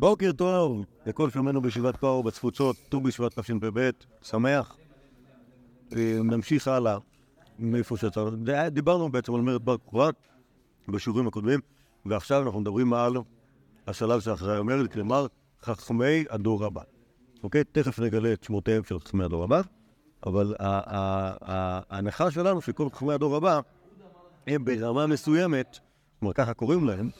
[0.00, 3.90] בוקר טוב לכל שומענו בישיבת פאו בתפוצות, ט"ו בשבט תשפ"ב,
[4.22, 4.76] שמח.
[5.96, 6.98] אה, נמשיך הלאה
[7.58, 8.20] מאיפה שאתה...
[8.70, 10.10] דיברנו בעצם על מרד בר כוכבא
[10.88, 11.60] בשיעורים הקודמים,
[12.06, 13.16] ועכשיו אנחנו מדברים על
[13.86, 15.26] השלב שאחרי המרד, כלומר
[15.62, 16.82] חכמי הדור הבא.
[17.42, 17.64] אוקיי?
[17.72, 19.60] תכף נגלה את שמותיהם של חכמי הדור הבא,
[20.26, 23.60] אבל ההנחה שלנו שכל חכמי הדור הבא
[24.46, 25.78] הם ברמה מסוימת,
[26.18, 27.10] כלומר ככה קוראים להם,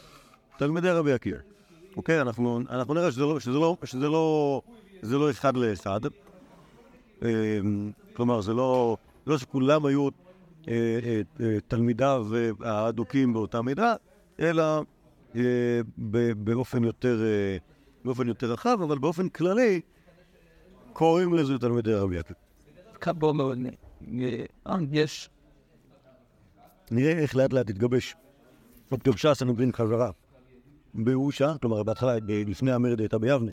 [0.59, 1.60] תלמידי רבי עקיבא.
[1.97, 2.21] אוקיי?
[2.21, 4.63] אנחנו, אנחנו נראה שזה לא, שזה לא, שזה לא,
[5.03, 6.01] זה לא אחד לאחד.
[7.23, 10.09] אמ, כלומר, זה לא, לא שכולם היו
[10.69, 12.27] אה, אה, אה, תלמידיו
[12.61, 13.95] האדוקים באותה מידה,
[14.41, 14.83] אלא
[16.37, 17.23] באופן יותר,
[18.05, 19.81] באופן יותר רחב, אבל באופן כללי
[20.93, 22.41] קוראים לזה תלמידי רבי עקיבא.
[23.33, 23.59] מאוד,
[24.93, 25.31] יש.
[26.91, 28.15] נראה איך לאט לאט יתגבש.
[28.93, 30.11] התגבשה סנהדרין חזרה.
[30.95, 33.51] באושה, כלומר בהתחלה, לפני המרד הייתה ביבנה.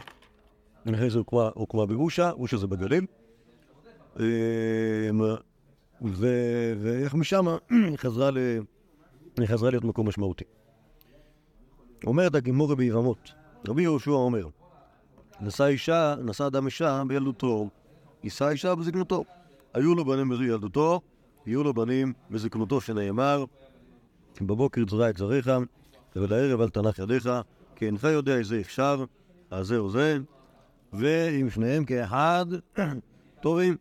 [0.95, 1.19] אחרי זה
[1.53, 3.05] הוקמה באושה, אושה זה בגליל.
[4.19, 4.23] אמ,
[6.01, 10.43] ואיך משם היא חזרה להיות מקום משמעותי.
[12.05, 13.31] אומרת הגימורי ביבמות,
[13.67, 14.47] רבי יהושע אומר,
[15.41, 17.69] נשא אישה, נשא אדם אישה בילדותו,
[18.23, 19.23] יישא אישה בזקנותו.
[19.73, 21.01] היו לו בנים בילדותו,
[21.45, 23.45] יהיו לו בנים בזקנותו, שנאמר,
[24.41, 25.49] בבוקר תזרע את זריך,
[26.21, 27.29] ולערב אל תנח ידיך,
[27.75, 29.03] כי אינך יודע איזה אפשר,
[29.51, 30.17] אז זהו זה,
[30.93, 32.45] ואם שניהם כאחד,
[33.41, 33.75] טובים.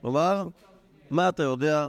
[0.00, 0.48] כלומר,
[1.10, 1.88] מה אתה יודע,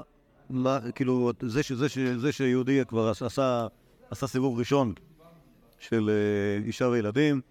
[0.49, 3.67] מה, כאילו, זה, זה, זה, שיהודי כבר עשה,
[4.09, 4.93] עשה סיבוב ראשון
[5.79, 7.41] של uh, אישה וילדים,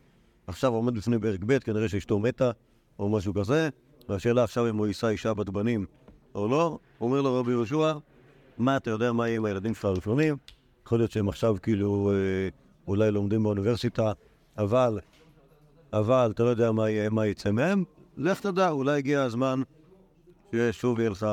[0.46, 2.50] עכשיו עומד בפני פרק ב', כנראה שאשתו מתה,
[2.98, 3.68] או משהו כזה,
[4.08, 5.86] והשאלה עכשיו אם הוא יישא אישה בת בנים
[6.34, 7.92] או לא, אומר לו רבי יהושע,
[8.58, 10.36] מה אתה יודע מה יהיה עם הילדים שלך הראשונים?
[10.90, 12.48] יכול להיות שהם עכשיו כאילו אה,
[12.86, 14.12] אולי לומדים באוניברסיטה,
[14.58, 14.98] אבל,
[15.92, 17.84] אבל אתה לא יודע מה, מה יצא מהם,
[18.16, 19.62] לך תדע, אולי הגיע הזמן
[20.52, 21.26] ששוב יהיה לך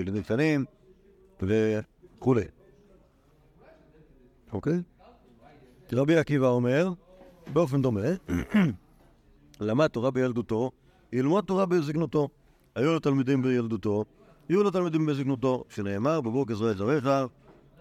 [0.00, 0.64] ילדים קטנים
[1.42, 2.44] וכולי.
[4.52, 4.82] אוקיי?
[5.92, 6.92] רבי עקיבא אומר,
[7.52, 8.00] באופן דומה,
[9.60, 10.70] למד תורה בילדותו,
[11.12, 12.28] ילמוד תורה בזקנותו.
[12.74, 14.04] היו לו תלמידים בילדותו,
[14.48, 17.26] יהיו לו תלמידים בזקנותו, שנאמר בבוקר זרוע את זרעך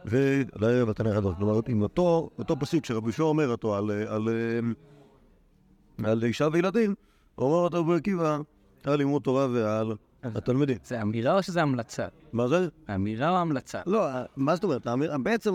[0.06, 1.34] ולערב התנא חדש.
[1.38, 4.30] כלומר, עם אותו, אותו פסיק שרבי יהושע אומר אותו על, על, על,
[6.04, 6.96] על אישה וילדים,
[7.36, 8.38] הוא אומר אותו רבי עקיבא
[8.84, 10.78] על לימוד תורה ועל התלמידים.
[10.86, 12.08] זה אמירה או שזה המלצה?
[12.34, 12.68] מה זה?
[12.96, 13.82] אמירה או המלצה?
[13.86, 14.88] לא, מה זאת אומרת?
[15.24, 15.54] בעצם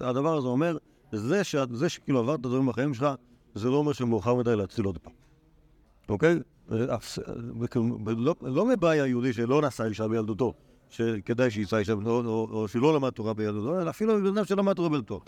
[0.00, 0.76] הדבר הזה אומר,
[1.12, 1.44] זה,
[1.88, 3.08] שכאילו עברת דברים בחיים שלך,
[3.54, 5.12] זה לא אומר שמאוחר מדי להציל עוד פעם.
[6.08, 6.38] אוקיי?
[8.42, 10.54] לא מבעיה יהודי שלא נשא אישה בילדותו.
[10.94, 14.72] שכדאי שיישא אישה, או, או, או שלא למד תורה בילדותו, אלא אפילו בן אדם שלמד
[14.72, 15.20] תורה בילדותו.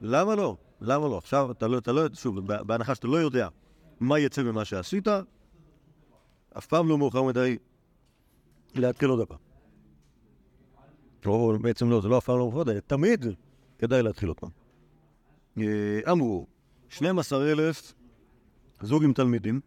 [0.00, 0.56] למה לא?
[0.80, 1.18] למה לא?
[1.18, 3.48] עכשיו, אתה לא, אתה לא, שוב, בהנחה שאתה לא יודע
[4.00, 5.08] מה יצא ממה שעשית,
[6.58, 7.56] אף פעם לא מאוחר מדי
[8.74, 9.38] להתקל עוד הפעם.
[11.26, 13.24] או בעצם לא, זה לא אף פעם לא מאוחר מדי, תמיד
[13.78, 14.50] כדאי להתחיל עוד פעם.
[15.58, 16.46] אה, אמרו,
[16.88, 17.94] 12,000
[18.80, 19.60] זוג עם תלמידים,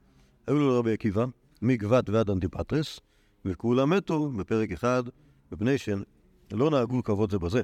[0.47, 1.25] היו לו רבי עקיבא,
[1.61, 2.99] מגבת ועד אנטיפטרס,
[3.45, 5.03] וכולם מתו בפרק אחד
[5.51, 7.61] מפני שלא נהגו כבוד זה בזה.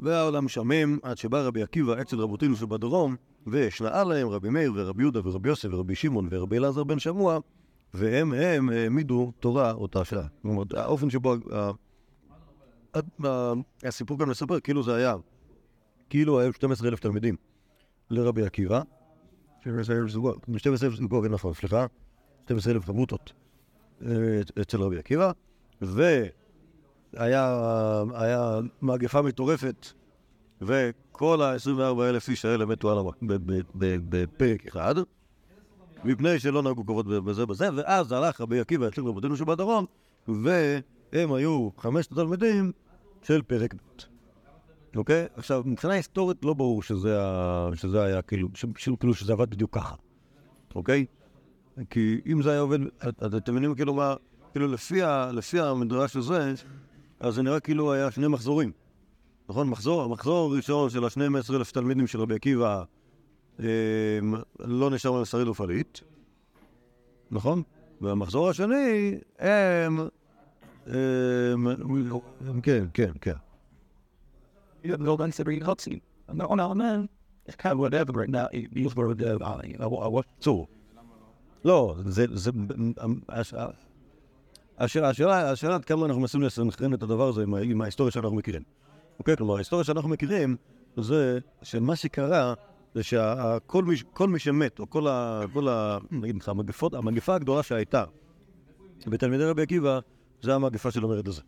[0.00, 3.16] והעולם שמם עד שבא רבי עקיבא אצל רבותינו שבדרום,
[3.46, 7.38] ושנאה להם רבי מאיר ורבי יהודה ורבי יוסף ורבי שמעון ורבי אלעזר בן שמוע,
[7.94, 10.22] והם הם העמידו תורה אותה שעה.
[10.22, 11.34] זאת אומרת, האופן שבו
[13.84, 15.14] הסיפור גם מספר, כאילו זה היה,
[16.10, 17.36] כאילו היו 12 אלף תלמידים
[18.10, 18.82] לרבי עקיבא,
[19.60, 21.86] 12 אלף זוגות, 12 אלף זוגות, נכון, סליחה,
[22.44, 23.32] 12 אלף חמותות
[24.02, 25.32] אה, אצל רבי עקיבא,
[25.92, 27.50] והיה
[28.82, 29.86] מגפה מטורפת,
[30.60, 33.16] וכל ה-24 אלף איש האלה מתו על המק...
[34.08, 34.94] בפרק אחד,
[36.04, 39.86] מפני שלא נהגו כבוד בזה בזה, ואז הלך רבי עקיבא אצל רבותינו שבדרום,
[40.28, 42.72] והם היו חמשת התלמידים
[43.22, 43.78] של פרק ב'.
[44.96, 45.26] אוקיי?
[45.36, 47.68] עכשיו, מבחינה היסטורית לא ברור שזה, ה...
[47.74, 48.64] שזה היה כאילו, ש...
[49.00, 49.94] כאילו שזה עבד בדיוק ככה,
[50.74, 51.06] אוקיי?
[51.90, 52.78] כי אם זה היה עובד,
[53.36, 54.14] אתם מבינים כאילו מה...
[54.54, 56.54] כאילו לפי, ה, לפי המדרש הזה,
[57.20, 58.72] אז זה נראה כאילו היה שני מחזורים.
[59.48, 59.68] נכון?
[59.68, 62.82] מחזור, המחזור הראשון של ה-12 אלף תלמידים של רבי עקיבא
[63.60, 63.66] אה,
[64.58, 65.98] לא נשאר מהם שריד ופליט,
[67.30, 67.62] נכון?
[68.00, 70.08] והמחזור השני הם...
[72.46, 73.34] הם כן, כן, כן.
[81.64, 82.26] לא, זה...
[84.78, 88.62] השאלה, השאלה עד כמה אנחנו מנסים לסנכרן את הדבר הזה עם, עם ההיסטוריה שאנחנו מכירים.
[89.18, 89.36] אוקיי?
[89.36, 90.56] כלומר, ההיסטוריה שאנחנו מכירים
[90.96, 92.54] זה שמה שקרה
[92.94, 93.94] זה שכל מי,
[94.28, 95.40] מי שמת, או כל ה...
[95.52, 95.98] כל ה...
[96.10, 98.04] נגיד המגפות, המגפה הגדולה שהייתה
[99.06, 99.98] בתלמידי רבי עקיבא,
[100.42, 101.42] זה המגפה של המרד הזה.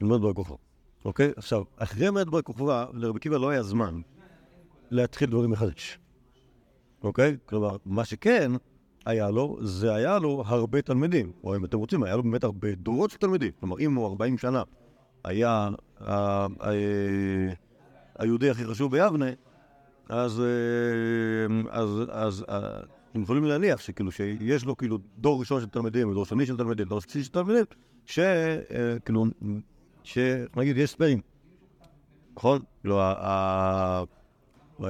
[0.00, 0.56] ללמוד בר כוכבא.
[1.04, 1.32] אוקיי?
[1.36, 4.00] עכשיו, אחרי מרד בר כוכבא, לרבי עקיבא לא היה זמן
[4.90, 5.98] להתחיל דברים מחדש.
[7.02, 7.36] אוקיי?
[7.46, 8.52] כלומר, מה שכן
[9.08, 11.32] היה לו, זה היה לו הרבה תלמידים.
[11.44, 13.50] או אם אתם רוצים, היה לו באמת הרבה דורות של תלמידים.
[13.60, 14.62] כלומר, אם הוא 40 שנה
[15.24, 15.68] היה
[16.00, 16.68] ה- ה-
[18.18, 19.26] היהודי הכי חשוב ביבנה,
[20.08, 21.46] אז, אה,
[22.48, 22.80] אה,
[23.12, 26.88] אתם יכולים להניח שכאילו שיש לו כאילו דור ראשון של תלמידים, דור שני של תלמידים,
[26.88, 27.64] דור שלישי של תלמידים,
[28.06, 29.24] שכאילו,
[30.02, 31.20] שנגיד יש ספיירים,
[32.36, 32.60] נכון?
[32.80, 33.00] כאילו,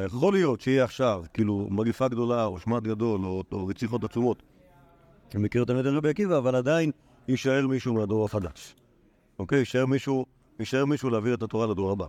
[0.04, 4.42] יכול להיות שיהיה עכשיו כאילו מגיפה גדולה או שמד גדול או, או רציחות עצומות.
[5.34, 6.90] אני מכיר את תלמידי רבי עקיבא, אבל עדיין
[7.28, 8.74] יישאר מישהו מהדור החדש.
[9.38, 9.58] אוקיי?
[9.58, 10.26] יישאר מישהו,
[10.60, 12.06] יישאר מישהו להעביר את התורה לדור הבא.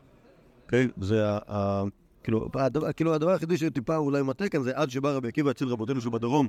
[0.66, 0.88] אוקיי?
[0.98, 1.40] זה ה...
[1.48, 1.84] ה
[2.24, 5.68] כאילו, הדבר, כאילו הדבר היחידי שטיפה אולי מטעה כאן זה עד שבא רבי עקיבא אצל
[5.68, 6.48] רבותינו שבדרום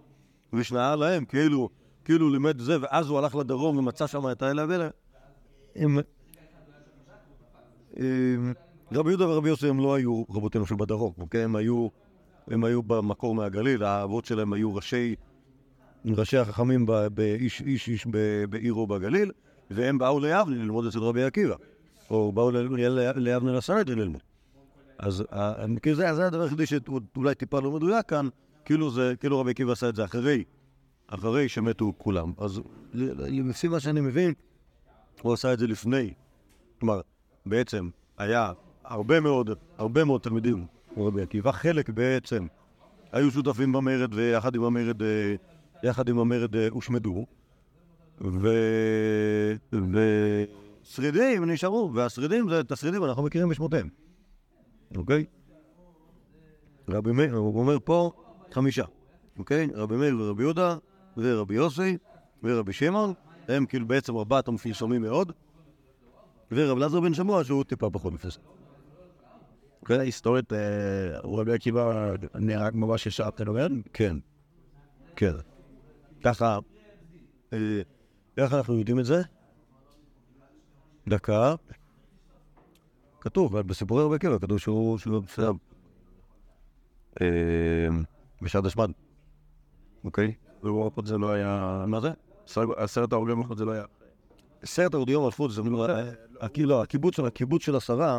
[0.52, 1.68] ושנאה להם, כאילו,
[2.04, 4.88] כאילו לימד זה, ואז הוא הלך לדרום ומצא שם את האלה ואלה.
[5.76, 5.98] הם...
[8.92, 11.44] רבי יהודה ורבי יוסי הם לא היו רבותינו שבדרום, אוקיי?
[11.44, 11.88] הם היו,
[12.48, 15.14] הם היו במקור מהגליל, האבות שלהם היו ראשי,
[16.06, 18.06] ראשי החכמים ב- באיש איש איש
[18.50, 19.30] בעירו בגליל,
[19.70, 21.54] והם באו ליבנה ללמוד אצל רבי עקיבא,
[22.10, 22.50] או באו
[23.16, 24.20] ליבנה לסנהדרין ללמוד.
[24.98, 28.28] אז ה- כאילו זה, זה הדבר היחידי שאולי טיפה לא מדויק כאן,
[28.64, 30.44] כאילו זה, כאילו רבי עקיבא עשה את זה אחרי,
[31.06, 32.32] אחרי שמתו כולם.
[32.38, 32.60] אז
[32.94, 34.32] לפי מה שאני מבין,
[35.22, 36.14] הוא עשה את זה לפני.
[36.80, 37.00] כלומר,
[37.46, 37.88] בעצם
[38.18, 38.52] היה
[38.90, 40.66] הרבה מאוד, הרבה מאוד תלמידים,
[40.96, 42.46] רבי עקיבא, חלק בעצם
[43.12, 45.34] היו שותפים במרד, ויחד עם המרד, אה,
[45.82, 47.26] יחד עם המרד אה, הושמדו.
[50.82, 53.88] ושרידים נשארו, והשרידים, זה, את השרידים אנחנו מכירים בשמותיהם,
[54.96, 55.24] אוקיי?
[56.88, 58.10] רבי מאיר, הוא אומר פה
[58.52, 58.84] חמישה,
[59.38, 59.68] אוקיי?
[59.74, 60.76] רבי מאיר ורבי יהודה,
[61.16, 61.96] ורבי יוסי,
[62.42, 63.12] ורבי שמעון,
[63.48, 65.32] הם כאילו בעצם ארבעת המפורסמים מאוד,
[66.52, 68.40] ורב אלעזר בן שמוע שהוא טיפה פחות מפורסם.
[69.82, 70.58] מבחינה היסטורית, אה,
[71.24, 73.66] רבי עקיבא נהרג ממש ישר, אתה אומר?
[73.92, 74.16] כן,
[75.16, 75.32] כן.
[76.24, 76.58] ככה,
[77.52, 77.58] אה,
[78.36, 79.22] איך אנחנו יודעים את זה?
[81.08, 81.54] דקה.
[83.20, 85.52] כתוב, בסיפורי רבי עקיבא כתוב שהוא בסדר.
[87.20, 87.26] אה,
[88.42, 88.90] בשעת השמד.
[90.04, 90.34] אוקיי?
[90.62, 91.84] ובמפות זה לא היה...
[91.86, 92.10] מה זה?
[92.44, 93.84] עשר- עשרת ההורגי מלכות זה לא היה...
[94.62, 95.86] עשרת מלכות, זה לא,
[96.52, 96.82] כאילו,
[97.26, 98.18] הקיבוץ של עשרה,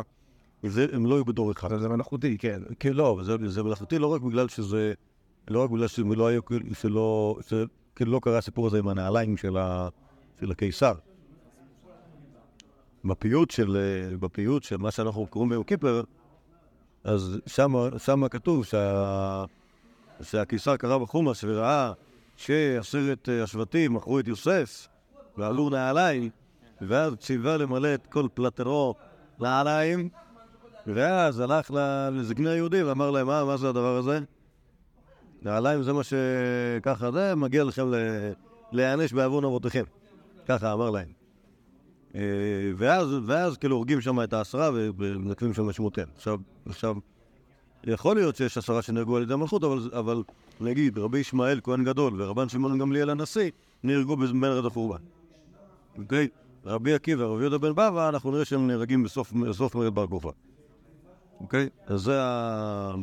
[0.66, 1.76] זה- הם לא היו בדור אחד.
[1.78, 2.62] זה מלאכותי, כן.
[2.78, 4.92] כן, לא, זה, זה מלאכותי לא רק בגלל שזה,
[5.48, 6.40] לא רק בגלל שלא היו,
[6.74, 7.64] שלא, שלא,
[7.96, 9.88] כאילו לא קרה הסיפור הזה עם הנעליים של, ה,
[10.40, 10.92] של הקיסר.
[13.04, 13.76] בפיוט של,
[14.20, 16.02] בפיוט של מה שאנחנו קוראים ביום קיפר,
[17.04, 17.40] אז
[17.96, 19.44] שם כתוב שה,
[20.22, 21.92] שהקיסר קרא בחומש וראה
[22.36, 24.88] שעשרת אה, השבטים מכרו את יוסף
[25.36, 26.30] ועלו נעליים,
[26.80, 28.94] ואז ציווה למלא את כל פלטרו
[29.40, 30.08] נעליים,
[30.86, 31.70] ואז הלך
[32.12, 34.20] לזקני היהודים ואמר להם, מה, מה זה הדבר הזה?
[35.42, 37.90] נעליים זה מה שככה זה, מגיע לכם
[38.72, 39.84] להיענש בעוון אבותיכם.
[40.46, 41.08] ככה אמר להם.
[42.14, 42.20] אה,
[42.76, 46.08] ואז, ואז כאילו הורגים שם את העשרה ומנקבים שם את שמותיהם.
[46.16, 46.96] עכשיו, עכשיו,
[47.84, 50.22] יכול להיות שיש עשרה שנהרגו על ידי המלכות, אבל, אבל
[50.60, 53.50] נגיד רבי ישמעאל כהן גדול ורבן שמעון גמליאל הנשיא
[53.82, 55.02] נהרגו במרד החורבן.
[55.98, 56.28] אוקיי?
[56.64, 60.30] רבי עקיבא ורבי יהודה בן בבא, אנחנו נראה שהם נהרגים בסוף, בסוף מרד בר כוכבא.
[61.42, 61.68] אוקיי?
[61.86, 62.94] אז זה, ה...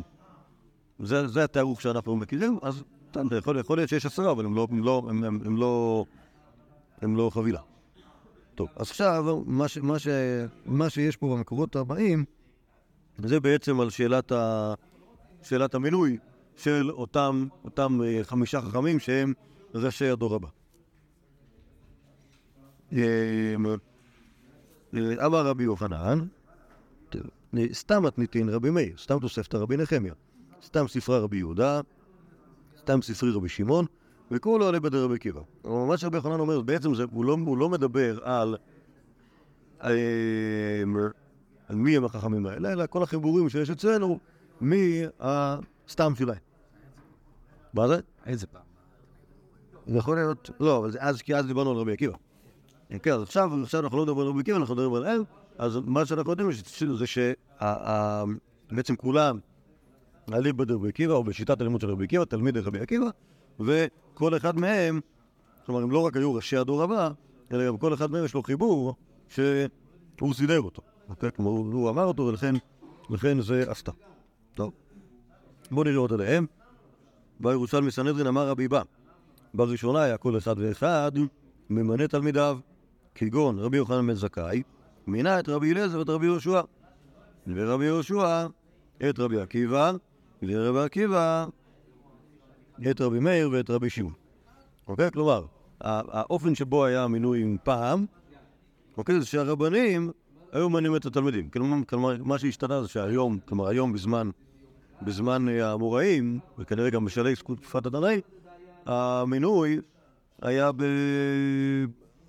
[0.98, 2.82] זה, זה התיארוך שאנחנו מכירים, אז
[3.38, 6.04] יכול, יכול להיות שיש עשרה, אבל הם לא, הם לא, הם, הם, הם לא,
[7.00, 7.60] הם לא חבילה.
[8.54, 10.08] טוב, אז עכשיו, מה, ש, מה, ש,
[10.66, 12.24] מה שיש פה במקורות הבאים,
[13.18, 14.74] זה בעצם על שאלת, ה,
[15.42, 16.18] שאלת המינוי
[16.56, 19.32] של אותם, אותם אה, חמישה חכמים שהם
[19.74, 20.48] ראשי הדור הבא.
[22.92, 23.54] אה,
[25.26, 26.26] אמר רבי יוחנן,
[27.72, 30.14] סתם מתניתין רבי מאיר, סתם תוספתא רבי נחמיה,
[30.64, 31.80] סתם ספרה רבי יהודה,
[32.78, 33.86] סתם ספרי רבי שמעון,
[34.30, 35.40] וכולו עלי בדי רבי עקיבא.
[35.64, 38.56] אבל מה שרבי יוחנן אומר, בעצם זה, הוא, לא, הוא לא מדבר על,
[39.84, 39.90] אה,
[41.68, 44.18] על מי הם החכמים האלה, אלא כל החיבורים שיש אצלנו,
[44.60, 46.38] מי הסתם שלהם.
[47.74, 48.00] מה זה?
[48.26, 48.62] איזה פעם?
[49.86, 52.16] זה יכול להיות, לא, אבל זה אז, כי אז דיברנו על רבי עקיבא.
[53.02, 55.22] כן, אז עכשיו, עכשיו אנחנו לא מדברים על רבי עקיבא, אנחנו מדברים על הם,
[55.60, 56.50] אז מה שאנחנו יודעים
[56.94, 59.38] זה שבעצם כולם
[60.32, 63.06] עלים ברבי עקיבא, או בשיטת הלימוד של רבי עקיבא, תלמידי רבי עקיבא,
[63.60, 65.00] וכל אחד מהם,
[65.66, 67.10] כלומר, הם לא רק היו ראשי הדור הבא,
[67.52, 68.94] אלא גם כל אחד מהם יש לו חיבור
[69.28, 70.82] שהוא סידר אותו.
[71.36, 72.54] כלומר, הוא אמר אותו, ולכן
[73.10, 73.92] לכן זה עשתה.
[74.54, 74.72] טוב.
[75.70, 76.46] בואו נראה עוד עליהם.
[77.40, 78.82] בירושלמי סנהדרין אמר רבי בא,
[79.54, 81.12] בראשונה היה כל אחד ואחד
[81.70, 82.58] ממנה תלמידיו,
[83.14, 84.62] כגון רבי יוחנן בן זכאי,
[85.06, 86.60] מינה את רבי אליעזר ואת רבי יהושע.
[87.46, 88.46] ורבי יהושע
[89.08, 89.92] את רבי עקיבא,
[90.42, 91.46] ורבי עקיבא
[92.90, 94.12] את רבי מאיר ואת רבי שמעון.
[94.88, 95.10] אוקיי?
[95.10, 95.44] כלומר,
[95.80, 98.06] האופן שבו היה המינוי פעם,
[98.96, 99.20] אוקיי?
[99.20, 100.10] זה שהרבנים
[100.52, 101.48] היו ממנים את התלמידים.
[101.86, 104.30] כלומר, מה שהשתנה זה שהיום, כלומר היום בזמן,
[105.02, 108.20] בזמן אה, האמוראים, וכנראה גם בשלהי תקופת התנאי,
[108.86, 109.80] המינוי
[110.42, 110.82] היה, ב...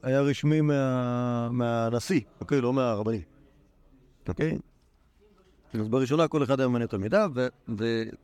[0.03, 1.49] היה רשמי מה...
[1.51, 2.61] מהנשיא, אוקיי?
[2.61, 3.21] לא מהרבנים.
[4.27, 4.57] אוקיי?
[5.73, 7.31] אז בראשונה כל אחד היה ממנה תלמידיו,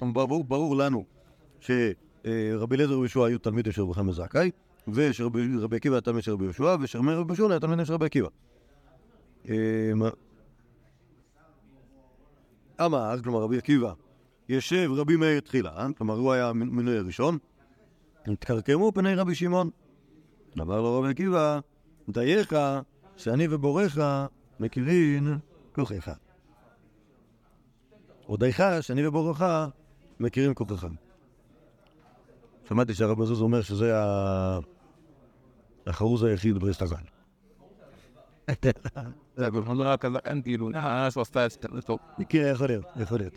[0.02, 1.06] וברור ברור לנו
[1.60, 4.52] שרבי אליעזר ויהושע היו תלמידים של רבי חמאס זכאי,
[4.88, 8.06] ושרבי רבי עקיבא היה תלמיד של רבי יהושע, ושרמי רבי שמעון היה תלמיד של רבי
[8.06, 8.28] עקיבא.
[9.50, 9.54] אמ,
[12.82, 13.94] אמר, כלומר רבי עקיבא,
[14.50, 17.38] ישב רבי מאיר תחילה, כלומר הוא היה המינוי הראשון,
[18.26, 19.70] התקרקמו פני רבי שמעון.
[20.62, 21.60] אמר לו רבי עקיבא,
[22.10, 22.56] דייך
[23.18, 23.98] שאני ובורך
[24.60, 25.38] מכירין
[25.76, 26.12] כוחך.
[28.26, 29.42] הודייך שאני ובורך
[30.20, 30.88] מכירים כוחך.
[32.70, 33.94] שמעתי שהרב מזוז אומר שזה
[35.88, 36.58] החרוז היחיד
[41.74, 42.00] זה טוב.
[42.30, 43.28] כן.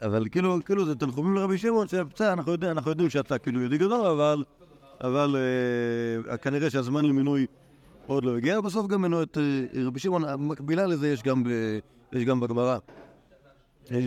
[0.00, 1.86] אבל, כאילו, כאילו זה תנחומים לרבי שמעון,
[2.20, 4.44] אנחנו יודעים שאתה כאילו יהודי גדול, אבל,
[5.00, 5.36] אבל
[6.30, 7.46] אה, כנראה שהזמן למינוי
[8.08, 8.60] עוד לא הגיע.
[8.60, 11.48] בסוף גם מינו את אה, רבי שמעון, המקבילה לזה יש גם, ב,
[12.12, 12.78] יש גם בגמרא.
[13.90, 13.98] אה,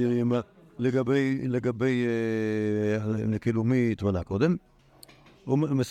[0.79, 2.05] לגבי, לגבי,
[3.31, 4.55] אה, כאילו, מי התמנה קודם.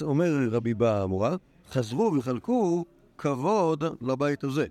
[0.00, 1.36] אומר, רבי בא אמורה,
[1.70, 2.84] חזרו וחלקו
[3.18, 4.66] כבוד לבית הזה.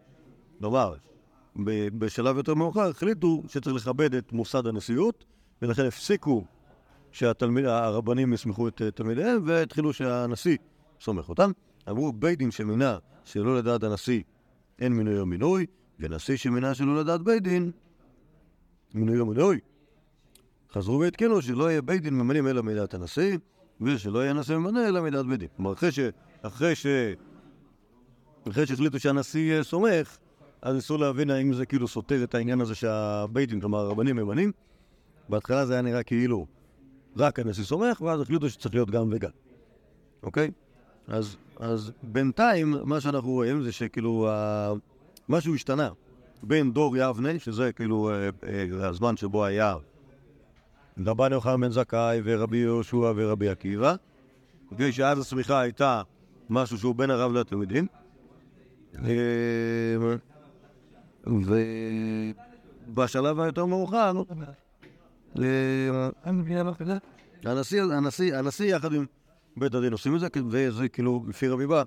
[0.60, 0.94] כלומר,
[1.98, 5.26] בשלב יותר מאוחר החליטו שצריך לכבד את מוסד הנשיאות,
[5.62, 6.44] ולכן הפסיקו
[7.12, 10.58] שהרבנים יסמכו את אה, תלמידיהם, והתחילו שהנשיא
[11.01, 11.51] סומך אותם.
[11.89, 14.22] אמרו, בית דין שמינה שלא לדעת הנשיא
[14.80, 15.66] אין מינוי או מינוי,
[16.00, 17.72] ונשיא שמינה שלא לדעת בית דין,
[18.94, 19.60] מינוי או מינוי.
[20.74, 23.38] חזרו ועדכנו שלא יהיה בית דין ממנים אלא מדעת הנשיא,
[23.82, 25.48] ושלא יהיה נשיא ממנה אלא מדעת בית דין.
[25.56, 26.00] כלומר, אחרי ש...
[26.42, 26.86] אחרי ש...
[28.50, 30.18] אחרי שהחליטו שהנשיא אה, סומך,
[30.62, 34.51] אז ניסו להבין האם זה כאילו סותר את העניין הזה שהבית דין, כלומר הרבנים ממנים.
[35.30, 36.46] בהתחלה זה היה נראה כאילו
[37.18, 39.30] רק הנשיא סומך, ואז החליטו שצריך להיות גם וגם.
[40.24, 40.51] אוקיי?
[41.08, 44.74] אז, אז בינתיים, מה שאנחנו רואים זה שכאילו ה...
[45.30, 45.89] משהו השתנה
[46.44, 49.75] בין דור יבנה, שזה כאילו אה, אה, הזמן שבו היה
[51.06, 53.96] רבן יוחנן בן זכאי ורבי יהושע ורבי עקיבא,
[54.72, 54.92] אוקיי?
[54.92, 56.01] שאז הסמיכה הייתה
[56.50, 57.88] משהו שהוא בין הרב לתלמידים.
[59.06, 59.96] אה,
[62.88, 64.12] ובשלב היותר מאוחר,
[67.46, 69.06] הנשיא, הנשיא, הנשיא יחד עם
[69.58, 71.84] בית הדין עושים את זה, וזה כאילו, לפי רבי בא,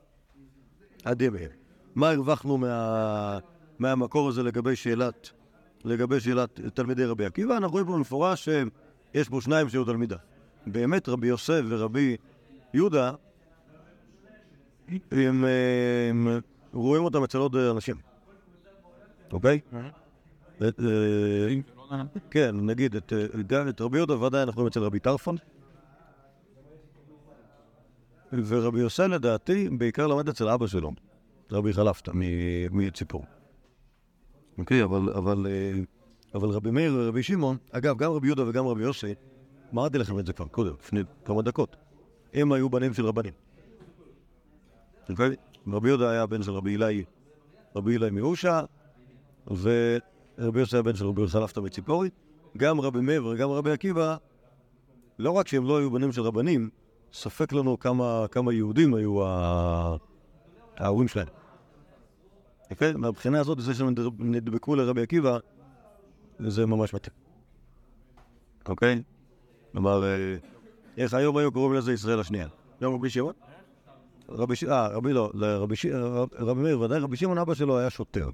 [1.04, 1.46] הדבר.
[1.94, 3.38] מה הרווחנו מה,
[3.78, 5.30] מהמקור הזה לגבי שאלת,
[5.84, 7.56] לגבי שאלת תלמידי רבי עקיבא?
[7.56, 10.16] אנחנו רואים פה במפורש שיש פה שניים שהיו תלמידה.
[10.66, 12.16] באמת רבי יוסף ורבי
[12.74, 13.12] יהודה,
[15.10, 15.44] הם,
[16.10, 16.28] הם
[16.72, 17.96] רואים אותם אצל עוד אנשים,
[19.32, 19.60] אוקיי?
[22.30, 25.36] כן, נגיד, את, אה, את רבי יהודה ודאי אנחנו רואים אצל רבי טרפון.
[28.32, 30.92] ורבי יוסי לדעתי בעיקר למד אצל אבא שלו,
[31.50, 32.12] רבי חלפתא
[32.70, 33.24] מציפור.
[34.58, 34.86] אוקיי, אה,
[36.34, 39.14] אבל רבי מאיר ורבי שמעון, אגב, גם רבי יהודה וגם רבי יוסי,
[39.74, 41.76] אמרתי לכם את זה כבר קודם, לפני כמה דקות,
[42.34, 43.32] הם היו בנים של רבנים.
[45.10, 45.36] אוקיי?
[45.66, 47.04] רבי יהודה היה בן של רבי אילי,
[47.76, 48.60] רבי אילי מאושה,
[50.38, 52.10] ורבי יוסי היה בן של רבי חלפתא מציפורי.
[52.56, 54.16] גם רבי מאיר וגם רבי עקיבא,
[55.18, 56.70] לא רק שהם לא היו בנים של רבנים,
[57.12, 59.20] ספק לנו כמה, כמה יהודים היו
[60.76, 61.26] ההורים שלהם.
[62.70, 62.92] יפה?
[62.92, 65.38] מהבחינה הזאת, זה שהם נדבקו לרבי עקיבא,
[66.38, 67.14] זה ממש מתאים.
[68.68, 69.02] אוקיי?
[69.72, 70.36] כלומר, אה,
[70.96, 72.48] איך היום היו קוראים לזה ישראל השנייה?
[72.80, 73.34] לא רבי שמעון?
[74.28, 74.64] רבי ש...
[74.64, 75.30] אה, רבי לא,
[76.38, 78.30] רבי מאיר, ודאי רבי שמעון אבא שלו היה שוטר.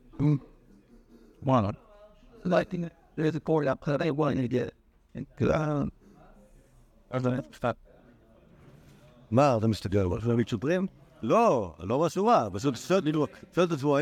[1.43, 1.71] וואלה.
[2.45, 2.75] Like,
[3.17, 4.75] there's a board up, they wanted to get it.
[9.31, 10.87] מה, אתה מסתכל, הולך להעמיד שוטרים?
[11.23, 13.97] לא, לא משהו רע, פשוט שואל את עצמו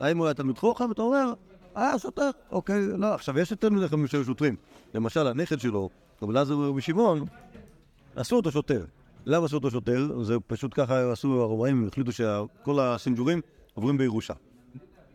[0.00, 1.32] האם הוא היה תלמיד חוכם, ואתה אומר,
[1.76, 4.56] אה, שוטר, אוקיי, לא, עכשיו יש מדי חכמים שהיו שוטרים.
[4.94, 5.90] למשל, הנכד שלו,
[6.22, 7.24] רבי אלעזר ורבי שמעון,
[8.16, 8.84] עשו אותו שוטר.
[9.26, 10.22] למה עשו אותו שוטר?
[10.22, 13.40] זה פשוט ככה עשו הרומאים, החליטו שכל הסינג'ורים
[13.74, 14.34] עוברים בירושה.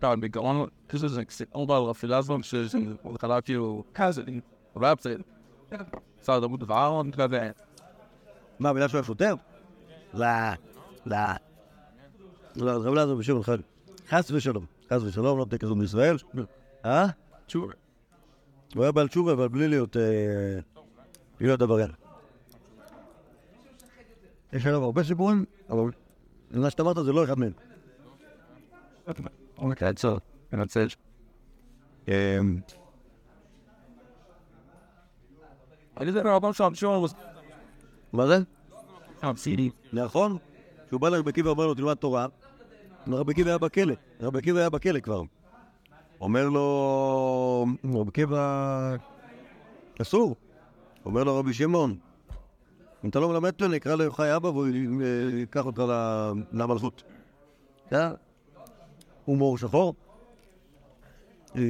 [0.01, 4.39] כאן בגאון, זה זה קצת עוד על הפילאזם שזה בהתחלה כאילו קאזן,
[4.75, 5.15] רב זה,
[6.25, 7.51] שר התרבות ואהרון כזה.
[8.59, 9.35] מה, בגלל שהוא היה שוטר?
[10.13, 10.27] לא,
[11.05, 11.17] לא.
[12.55, 13.55] לא, רב אלעזר בשמעון חי.
[14.09, 14.65] חס ושלום.
[14.89, 16.17] חס ושלום, לא תהיה כזאת בישראל.
[16.85, 17.05] אה?
[17.45, 17.73] תשובה.
[18.75, 19.97] הוא היה בעל תשובה, אבל בלי להיות...
[19.97, 20.59] אה,
[21.39, 21.91] בלי להיות עבריין.
[24.53, 25.91] יש עליו הרבה סיפורים, אבל
[26.51, 27.51] מה שאתה אמרת זה לא אחד מהם.
[29.57, 30.17] אוקיי, עצור.
[30.53, 30.88] מנצל.
[35.97, 37.05] אני יודע רבם שם שום
[38.13, 38.38] מה זה?
[39.93, 40.38] נכון?
[40.88, 42.27] כשהוא בא לרבי עקיבא ואומר לו תלמד תורה,
[43.07, 45.21] רבי עקיבא היה בכלא, רבי עקיבא היה בכלא כבר.
[46.21, 48.95] אומר לו, רבי עקיבא,
[50.01, 50.35] אסור.
[51.05, 51.97] אומר לו רבי שמעון,
[53.03, 54.67] אם אתה לא מלמד אותו, אני אקרא ליוחאי אבא והוא
[55.33, 55.83] ייקח אותך
[56.51, 57.03] למלכות.
[59.25, 59.96] הומור שחור.
[61.55, 61.62] אה,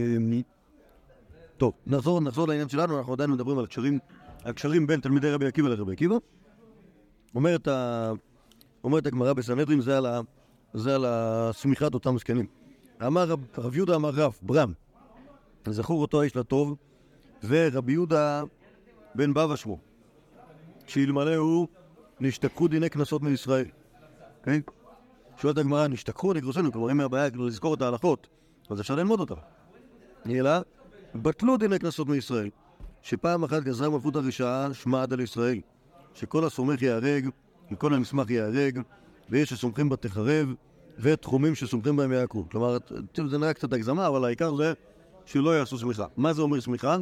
[1.57, 3.99] טוב, נחזור, נחזור לעניין שלנו, אנחנו עדיין מדברים על קשרים,
[4.43, 6.15] על קשרים בין תלמידי רבי עקיבא לרבי עקיבא.
[7.35, 7.67] אומרת.
[8.85, 10.21] אומרת הגמרא בסנהדרין, זה על, ה...
[10.73, 12.45] זה על השמיכת אותם זקנים.
[13.07, 14.73] אמר רב, רב יהודה אמר רב, ברם,
[15.69, 16.75] זכור אותו האיש לטוב,
[17.43, 18.43] ורבי יהודה
[19.15, 19.77] בן בבא שמו,
[20.87, 21.67] שאלמלא הוא
[22.19, 23.65] נשתכחו דיני קנסות מישראל.
[24.43, 24.59] כן?
[25.37, 28.27] שואלת הגמרא, נשתכחו נגרוסנו, כלומר אם הבעיה כאילו לזכור את ההלכות,
[28.69, 29.35] אז אפשר ללמוד אותן.
[30.29, 30.51] אלא,
[31.15, 32.49] בטלו דיני קנסות מישראל,
[33.01, 35.59] שפעם אחת גזרה מלכות הרשעה שמעד על ישראל.
[36.13, 37.29] שכל הסומך ייהרג,
[37.71, 38.79] וכל המסמך ייהרג,
[39.29, 40.53] ויש שסומכים בה תחרב,
[40.99, 42.45] ותחומים שסומכים בהם יעקרו.
[42.51, 42.77] כלומר,
[43.27, 44.73] זה נראה קצת הגזמה, אבל העיקר זה
[45.25, 46.05] שלא יעשו סמיכה.
[46.17, 46.97] מה זה אומר סמיכה?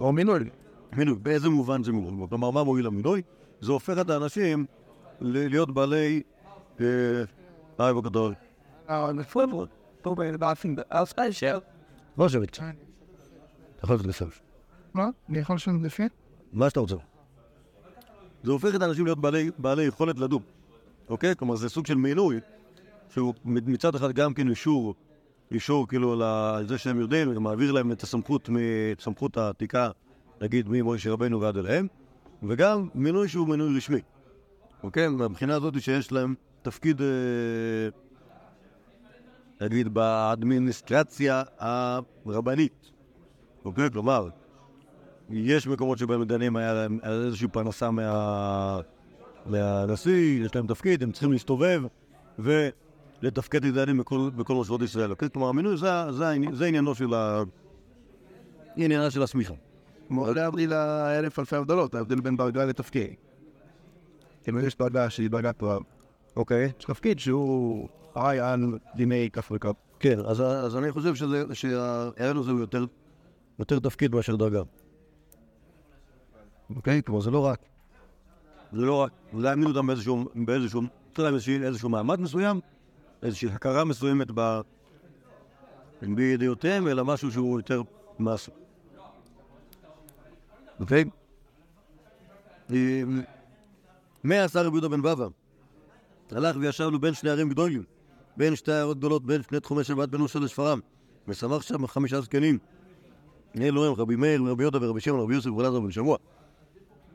[0.00, 0.38] או מינוי.
[0.96, 1.14] מינוי.
[1.22, 2.28] באיזה מובן זה מינוי?
[2.28, 3.22] כלומר, מה מועיל המינוי?
[3.60, 4.66] זה הופך את האנשים
[5.20, 6.22] להיות בעלי...
[6.80, 6.86] אה,
[10.76, 11.56] באלסטייל של.
[12.16, 12.50] בוא שבת.
[12.56, 12.64] אתה
[13.84, 14.40] יכול לעשות לסוף.
[14.94, 15.08] מה?
[15.28, 16.02] אני יכול לשנות לפי?
[16.52, 16.94] מה שאתה רוצה.
[18.42, 19.18] זה הופך את האנשים להיות
[19.58, 20.42] בעלי, יכולת לדון,
[21.08, 21.36] אוקיי?
[21.36, 22.40] כלומר, זה סוג של מינוי,
[23.08, 24.94] שהוא מצ- מצד אחד גם כן אישור,
[25.50, 28.56] אישור כאילו לזה שהם יודעים, מעביר להם את הסמכות, מ-
[29.00, 29.90] סמכות העתיקה,
[30.40, 31.86] נגיד ממוישה רבנו ועד אליהם,
[32.42, 33.98] וגם מינוי שהוא מינוי רשמי,
[34.84, 35.08] אוקיי?
[35.08, 37.06] מהבחינה הזאת שיש להם תפקיד, אה,
[39.60, 42.90] נגיד, באדמיניסטרציה הרבנית,
[43.64, 43.90] אוקיי?
[43.90, 44.28] כלומר,
[45.30, 48.80] יש מקומות שבהם דנים היה להם איזושהי פרנסה מה...
[49.46, 51.82] מהנשיא, יש להם תפקיד, הם צריכים להסתובב
[52.38, 55.10] ולתפקד לדענים בכל, בכל מושבות ישראל.
[55.10, 55.30] אוקיי?
[55.30, 57.42] כלומר, המינוי זה, זה, זה עניינו של ה...
[58.76, 59.54] עניינה של השמיכה.
[60.08, 63.14] כמו להבדיל לאלף אלפי הבדלות, ההבדל בין דרגה לתפקיד.
[64.44, 65.82] כאילו יש דרגה שהיא דרגת רב.
[66.36, 66.72] אוקיי.
[66.78, 69.72] יש תפקיד שהוא אחראי על דיני כף וכף.
[69.98, 71.14] כן, אז, אז אני חושב
[71.52, 72.84] שהערן הזה הוא יותר,
[73.58, 74.62] יותר תפקיד מאשר דרגה.
[76.76, 77.02] אוקיי?
[77.02, 77.60] כלומר, זה לא רק...
[78.72, 80.82] זה לא רק להעמיד אותם באיזשהו, באיזשהו,
[81.62, 82.60] איזשהו, מעמד מסוים,
[83.22, 84.60] איזושהי הכרה מסוימת ב...
[86.02, 87.82] בידיעותיהם, אלא משהו שהוא יותר
[88.18, 88.50] מעשי.
[90.80, 91.04] אוקיי?
[94.24, 95.26] מה עשה רבי יהודה בן בבא?
[96.30, 97.82] הלך וישבנו בין שני ערים גדולים,
[98.36, 100.80] בין שתי עיירות גדולות, בין שני תחומי שבת בין אושר לשפרעם,
[101.28, 102.58] ושמח שם חמישה זקנים.
[103.60, 106.16] אלו הם רבי מאיר, רבי יהודה ורבי שמעון, רבי יוסף ורבי אלעזר בן שמוע.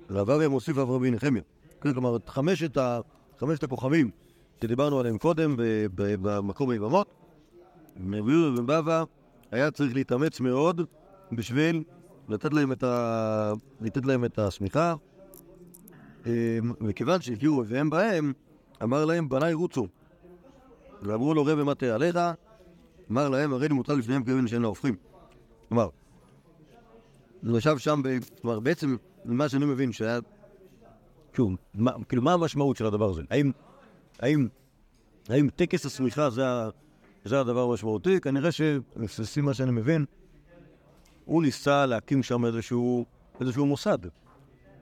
[0.10, 1.42] רב אריה מוסיף אף רבי נחמיה.
[1.82, 3.00] כן, כלומר, חמשת, ה...
[3.40, 4.12] חמשת הכוכבים
[4.62, 5.56] שדיברנו עליהם קודם
[5.96, 7.14] במקום היבמות,
[7.98, 9.04] רבי יהודה בן בבא
[9.52, 10.82] היה צריך להתאמץ מאוד
[11.32, 11.84] בשביל
[12.30, 13.54] לתת להם את, ה...
[13.82, 14.96] לתת להם את השמיכה,
[16.88, 18.34] וכיוון שהגיעו אויביהם בהם,
[18.84, 19.88] אמר להם, בניי רוצו.
[21.02, 22.18] ואמרו לו, רבי, מה תהיה עליך?
[23.12, 24.96] אמר להם, הרי מוטל לפניהם כאבן שאין לה הופכים.
[25.70, 25.90] כלומר,
[27.48, 28.02] הוא ישב שם.
[28.42, 30.20] כלומר, בעצם, מה שאני מבין, שהיה...
[31.34, 33.22] שוב, מה, כאילו, מה המשמעות של הדבר הזה?
[33.30, 33.52] האם,
[34.20, 34.48] האם,
[35.30, 36.44] האם טקס השמיכה זה.
[37.26, 38.20] זה הדבר המשמעותי?
[38.20, 40.06] כנראה שלפי מה שאני מבין,
[41.26, 43.06] הוא ניסה להקים שם איזשהו,
[43.42, 43.98] איזשהו מוסד.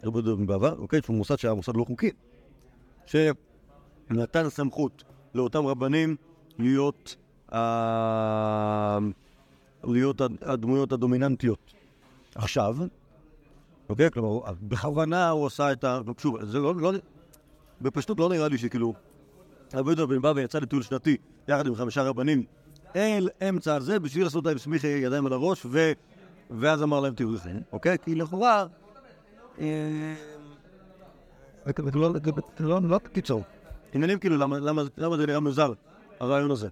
[0.03, 1.01] רבי יהודה בן בעבר, אוקיי?
[1.01, 2.11] שהוא מוסד שהיה מוסד לא חוקי.
[3.05, 5.03] שנתן סמכות
[5.35, 6.15] לאותם רבנים
[6.59, 7.15] להיות,
[7.53, 7.57] ה...
[9.83, 11.73] להיות הד- הדמויות הדומיננטיות.
[12.35, 12.77] עכשיו,
[13.89, 14.11] אוקיי?
[14.11, 15.99] כלומר, בכוונה הוא עשה את ה...
[16.17, 16.75] שוב, זה לא...
[16.75, 16.91] לא
[17.81, 18.93] בפשטות לא נראה לי שכאילו...
[19.73, 22.43] רבי יהודה בן בבא יצא לטיול שנתי יחד עם חמישה רבנים
[22.95, 25.91] אל אמצע זה בשביל לעשות להם סמיכי ידיים על הראש ו...
[26.49, 27.97] ואז אמר להם תראו זה, אוקיי?
[28.05, 28.65] כי לכאורה...
[29.59, 30.13] אה,
[31.89, 33.43] לא- קיצור.
[33.93, 34.83] עניינים כאילו למה-
[35.17, 35.73] זה נראה מוזר,
[36.19, 36.67] הרעיון הזה.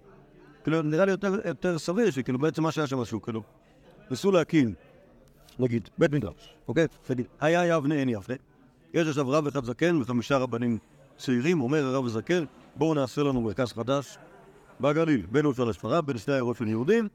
[0.62, 1.12] כאילו נראה לי
[1.44, 3.42] יותר- סביר שכאילו בעצם מה שהיה שם משהו, כאילו
[4.10, 4.74] ניסו להקים
[5.58, 6.86] נגיד, בית מדרש, אוקיי?
[7.10, 8.36] נגיד, היה יבנה אין יבנה.
[8.94, 10.78] יש עכשיו רב אחד זקן וחמישה רבנים
[11.16, 12.44] צעירים, אומר הרב הזקן,
[12.76, 14.18] בואו נעשה לנו מרכז חדש
[14.80, 17.08] בגליל, בין ירושלים לשפרעם, בין שני העיירות של יהודים,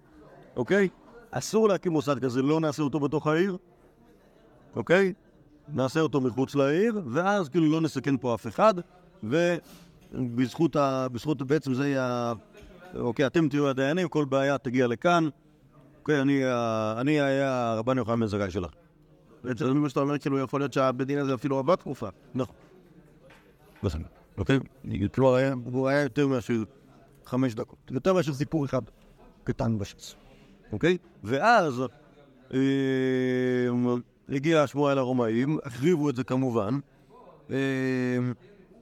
[0.56, 0.90] אוקיי?
[1.32, 3.58] אסור להקים מוסד כזה, לא נעשה אותו בתוך העיר,
[4.76, 5.14] אוקיי?
[5.74, 8.74] נעשה אותו מחוץ לעיר, ואז כאילו לא נסכן פה אף אחד,
[9.24, 11.08] ובזכות ה...
[11.12, 12.34] בזכות בעצם זה יהיה...
[12.96, 15.28] אוקיי, אתם תהיו הדיינים, כל בעיה תגיע לכאן.
[16.00, 16.42] אוקיי, אני,
[16.98, 18.72] אני אהיה הרבן יוחנן בן זכאי שלך.
[19.44, 22.08] בעצם מה שאתה אומר, כאילו, יכול להיות שהבית דין הזה אפילו עבד תקופה.
[22.36, 22.56] נכון.
[23.84, 24.02] בסדר,
[24.38, 24.60] אוקיי?
[25.36, 26.64] היה- הוא היה יותר מאשר
[27.26, 27.78] חמש דקות.
[27.92, 28.82] יותר מאשר סיפור אחד
[29.44, 30.16] קטן בש"ס.
[30.72, 30.98] אוקיי?
[31.24, 31.82] ואז
[32.54, 32.60] אה,
[34.32, 36.80] הגיע השמועה אל הרומאים, החריבו את זה כמובן,
[37.52, 37.58] אה,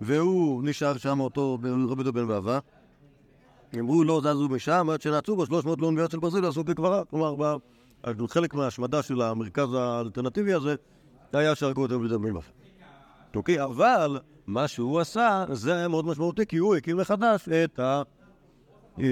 [0.01, 1.57] והוא נשאר שם, אותו
[1.89, 2.59] רבי דוד בן בבא.
[3.79, 7.05] אמרו לא זזו משם עד שנעצו בו 300 לאוניברסיטה של ברזיל עשו כקברה.
[7.05, 7.57] כלומר,
[8.27, 10.75] חלק מההשמדה של המרכז האלטרנטיבי הזה
[11.33, 12.39] היה שהרגו את רבי דוד בן בבא.
[13.35, 18.01] אוקיי, אבל מה שהוא עשה, זה היה מאוד משמעותי, כי הוא הקים מחדש את ה...
[18.99, 19.03] אה,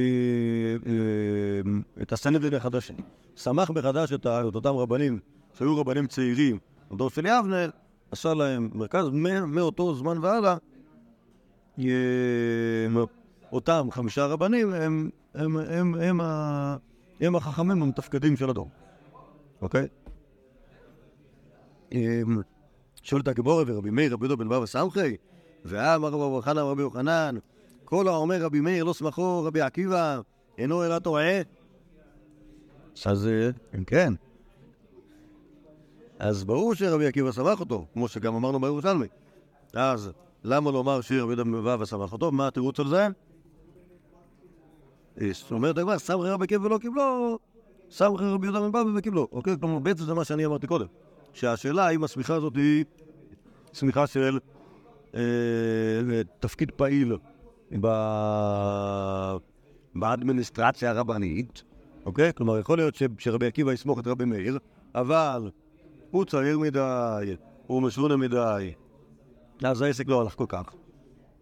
[0.88, 2.92] אה, את הסנדלין החדש.
[3.36, 5.20] שמח מחדש את אותם רבנים,
[5.58, 6.58] שהיו רבנים צעירים,
[6.92, 7.66] הדור של יבנה,
[8.12, 9.06] עשה להם מרכז,
[9.48, 10.58] מאותו זמן והלאה,
[11.80, 11.86] אה,
[13.52, 16.76] אותם חמישה רבנים הם, הם, הם, הם, ה-
[17.22, 18.70] הם החכמים המתפקדים של הדור,
[19.62, 19.88] אוקיי?
[21.94, 22.22] אה,
[23.04, 25.18] שואלת הגמורה ורבי מאיר, רבי יהודה בן בבא סמכי,
[25.66, 27.36] ואמר רבי חנן רבי יוחנן,
[27.86, 30.20] כל האומר רבי מאיר לא שמחו רבי עקיבא,
[30.58, 31.42] אינו אלא טועה.
[33.06, 34.14] אז אה, אם כן,
[36.20, 39.08] אז ברור שרבי עקיבא שמח אותו, כמו שגם אמרנו בירושלמי.
[39.74, 40.12] אז
[40.44, 42.32] למה לומר שרבי יהודה בן בבא שמח אותו?
[42.32, 43.08] מה התירוץ על זה?
[45.32, 47.40] זאת אומרת הגמרא, סמכי רבי עקיבא ולא קיבלו,
[47.92, 49.28] סמכי רבי יהודה בן בבא וקיבלו.
[49.32, 49.56] אוקיי?
[49.60, 50.86] כלומר, בעצם זה מה שאני אמרתי קודם.
[51.34, 52.86] שהשאלה האם השמיכה הזאת היא
[53.74, 54.40] שמיכה של
[55.16, 55.22] אה,
[56.40, 57.18] תפקיד פעיל.
[59.96, 61.64] באדמיניסטרציה הרבנית,
[62.06, 62.34] אוקיי?
[62.34, 62.96] כלומר, יכול להיות.
[63.18, 64.60] שרבי עקיבא יסמוך את רבי מאיר,
[64.96, 65.50] אבל
[66.12, 67.36] הוא צעיר מדי,
[67.68, 68.74] הוא משונה מדי,
[69.64, 70.74] אז העסק לא הלך כל כך,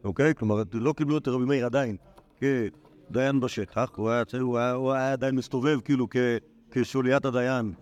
[0.03, 0.35] אוקיי?
[0.35, 1.97] כלומר, לא קיבלו את רבי מאיר עדיין
[2.39, 6.15] כדיין בשטח, הוא היה, הוא היה, הוא היה עדיין מסתובב כאילו כ...
[6.71, 7.73] כשוליית הדיין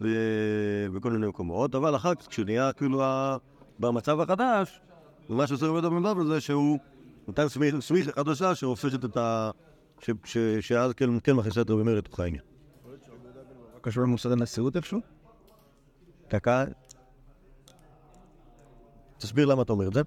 [0.00, 3.36] ו- בכל מיני מקומות, אבל אחר כך כשנהיה כאילו ה-
[3.78, 4.80] במצב החדש,
[5.28, 6.78] מה שעושה רבי בן בבא זה שהוא
[7.26, 7.46] נותן
[7.80, 9.50] סמיכה חדשה שהופכת את ה...
[10.00, 12.42] ש- ש- שאז כן, כן מכניסה את רבי מאיר לתוך העניין.
[13.80, 15.00] קשור למוסד הנשיאות איפשהו?
[16.30, 16.64] דקה.
[19.18, 20.02] תסביר למה אתה אומר את זה.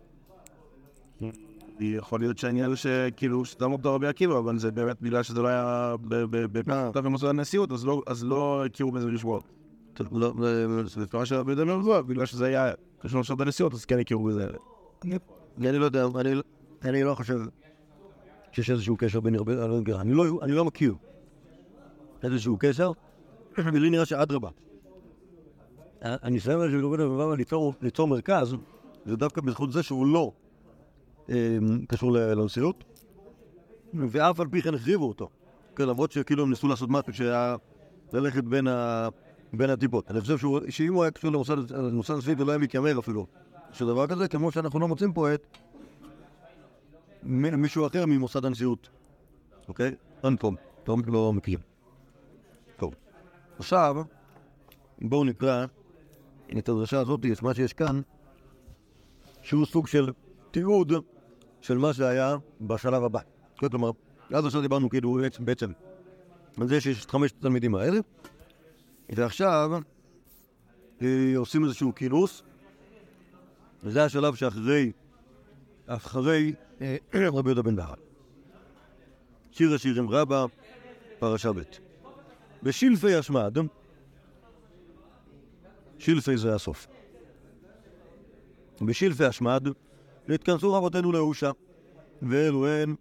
[1.80, 5.96] יכול להיות שהעניין שכאילו, שמו אותו רבי עקיבא, אבל זה באמת בגלל שזה לא היה
[6.30, 9.42] בכתב במוסד הנשיאות, אז לא- אז לא הכירו בזה לשמור.
[10.12, 10.34] לא,
[10.86, 14.00] זה לפי מה שרבי יהודה בן בבא, בגלל שזה היה קשור למוסד הנשיאות, אז כן
[14.00, 14.48] הכירו בזה.
[15.58, 16.44] אני לא יודע, אני, לא-
[17.10, 17.40] לא חושב
[18.52, 19.54] שיש איזשהו קשר בין הרבה...
[19.56, 20.96] לא- לא, אני לא מכיר
[22.24, 22.92] איזשהו קשר,
[23.74, 24.50] ולי נראה שאדרבה.
[26.02, 27.36] הניסיון הזה של רבי בבא
[27.82, 28.56] ליצור, מרכז,
[29.06, 30.32] זה דווקא בזכות זה שהוא לא
[31.30, 32.84] אה, קשור לנשיאות,
[33.94, 35.30] ואף על פי כן החריבו אותו.
[35.76, 37.56] כן, למרות שכאילו הם ניסו לעשות משהו שהיה
[38.14, 39.08] ללכת בין, ה...
[39.54, 40.12] בין הטיפות.
[40.12, 43.28] אני חושב שהוא, שאם הוא היה קשור למוסד הנשיאות, הוא לא היה מתיימר אפילו
[43.72, 45.58] של דבר כזה, כמו שאנחנו לא מוצאים פה את
[47.24, 48.90] מישהו אחר ממוסד הנשיאות,
[49.68, 49.96] אוקיי?
[50.24, 50.52] אין פה,
[50.88, 51.60] לא, לא מכיר.
[52.78, 52.94] טוב.
[53.60, 53.96] עכשיו,
[55.02, 55.66] בואו נקרא
[56.58, 58.02] את הדרשה הזאת, את מה שיש כאן,
[59.42, 60.12] שהוא סוג של
[60.52, 60.94] תיעוד
[61.62, 63.20] של מה שהיה בשלב הבא.
[63.60, 63.92] כלומר,
[64.34, 65.72] עד עכשיו דיברנו כאילו בעצם,
[66.62, 68.00] על זה שיש את חמשת התלמידים האלה,
[69.10, 69.72] ועכשיו
[71.02, 72.44] אה, עושים איזשהו כינוס,
[73.84, 74.92] וזה השלב שאחרי,
[75.88, 76.98] אחרי אה,
[77.34, 77.94] רבי יהודה בן בהר.
[79.52, 80.46] שיר השירים רבה,
[81.20, 81.62] פרשה ב'.
[82.64, 83.58] בשלפי השמד,
[86.02, 86.88] שלפי זה הסוף.
[88.82, 89.68] בשלפי השמד
[90.28, 91.52] נתכנסו רבותינו לאושה,
[92.22, 92.96] ואלו הן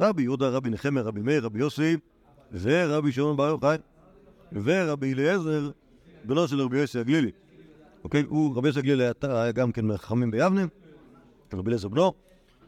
[0.00, 1.96] רבי יהודה, רבי נחמיה, רבי מאיר, רבי יוסי,
[2.52, 3.76] ורבי שמעון בר יוחאי,
[4.52, 5.70] ורבי אליעזר,
[6.24, 7.30] בנו של רבי יוסי הגלילי.
[8.04, 8.22] אוקיי?
[8.22, 10.64] הוא, רבי יוסי הגלילי היה- גם כן מהחכמים ביבנה,
[11.52, 12.12] רבי אליעזר בנו,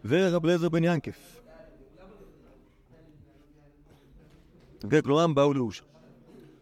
[0.05, 1.41] ורבי אליעזר בן ינקף.
[4.85, 5.03] אוקיי?
[5.03, 5.85] כלומר, באו לאושה.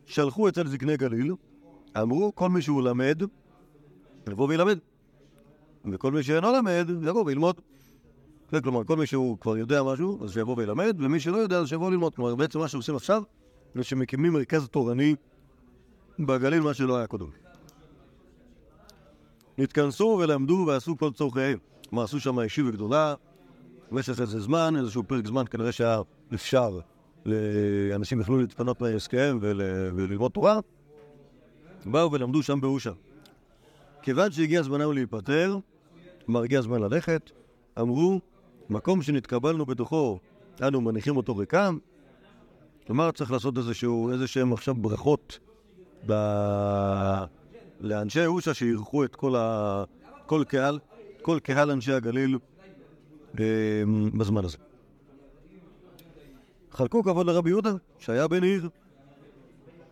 [0.07, 1.33] שלחו אצל זקני גליל,
[2.03, 3.23] אמרו, כל מי שהוא למד,
[4.31, 4.79] יבוא וילמד.
[5.93, 7.61] וכל מי שאינו למד, יבוא וילמוד.
[8.63, 11.91] כלומר, כל מי שהוא כבר יודע משהו, אז שיבוא וילמד, ומי שלא יודע, אז שיבוא
[11.91, 12.15] ללמוד.
[12.15, 13.23] כלומר, בעצם מה שעושים עכשיו,
[13.75, 15.15] זה שמקימים מרכז תורני
[16.19, 17.27] בגליל, מה שלא היה קודם.
[19.59, 21.59] נתכנסו ולמדו ועשו כל צורכיהם.
[21.89, 23.15] כלומר, עשו שם ישיבה גדולה,
[23.91, 26.01] במשך איזה זמן, איזשהו פרק זמן, כנראה שהיה
[26.35, 26.81] אפשר,
[27.95, 28.83] אנשים יכלו להתפנות
[29.41, 29.61] ול,
[29.95, 30.59] וללמוד תורה,
[31.87, 32.91] באו ולמדו שם באושה.
[34.03, 35.59] כיוון שהגיע זמנם להיפטר,
[36.25, 37.31] כלומר הגיע הזמן ללכת,
[37.81, 38.21] אמרו,
[38.71, 40.19] מקום שנתקבלנו בתוכו,
[40.63, 41.79] אנו מניחים אותו ריקם,
[42.87, 45.39] כלומר צריך לעשות איזשהו, איזה שהם עכשיו ברכות
[46.07, 46.13] ב...
[47.81, 49.85] לאנשי אושה שאירחו את כל, ה...
[50.27, 50.79] כל קהל,
[51.23, 52.39] כל קהל אנשי הגליל
[53.41, 53.45] אה,
[54.19, 54.59] בזמן הזה.
[56.71, 58.69] חלקו כבוד לרבי יהודה, שהיה בן עיר.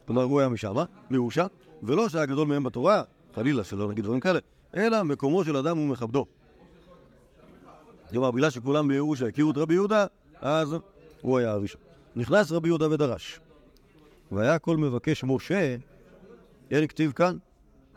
[0.06, 1.46] כלומר, הוא היה משמה, מאושה,
[1.82, 3.02] ולא שהיה גדול מהם בתורה,
[3.34, 4.38] חלילה, שלא נגיד דברים כאלה,
[4.76, 6.26] אלא מקומו של אדם ומכבדו.
[8.10, 10.06] כלומר, בגלל שכולם בירושה הכירו את רבי יהודה,
[10.40, 10.76] אז
[11.20, 11.80] הוא היה הראשון.
[12.16, 13.40] נכנס רבי יהודה ודרש.
[14.32, 15.76] והיה כל מבקש משה,
[16.70, 17.36] אין כתיב כאן,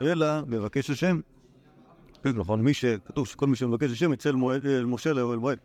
[0.01, 1.19] אלא מבקש השם.
[2.25, 4.11] נכון, מי שכתוב שכל מי שמבקש השם
[4.65, 5.57] אל משה לאוהל מועד.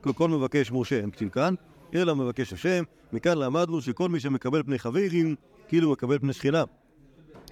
[0.00, 1.54] כל מבקש משה, אין כתיב כאן,
[1.94, 2.84] אלא מבקש השם.
[3.12, 5.34] מכאן למדנו שכל מי שמקבל פני חברים,
[5.68, 6.64] כאילו מקבל פני שכינה.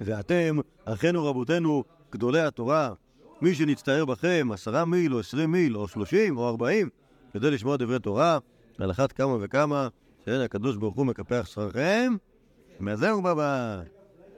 [0.01, 2.93] ואתם, אחינו רבותינו, גדולי התורה,
[3.41, 6.89] מי שנצטער בכם עשרה מיל או עשרים מיל או שלושים או ארבעים
[7.33, 8.39] כדי לשמוע דברי תורה,
[8.79, 9.89] על אחת כמה וכמה,
[10.25, 12.17] שאין הקדוש ברוך הוא מקפח שכרכם,
[12.81, 13.83] מהזהו בבא.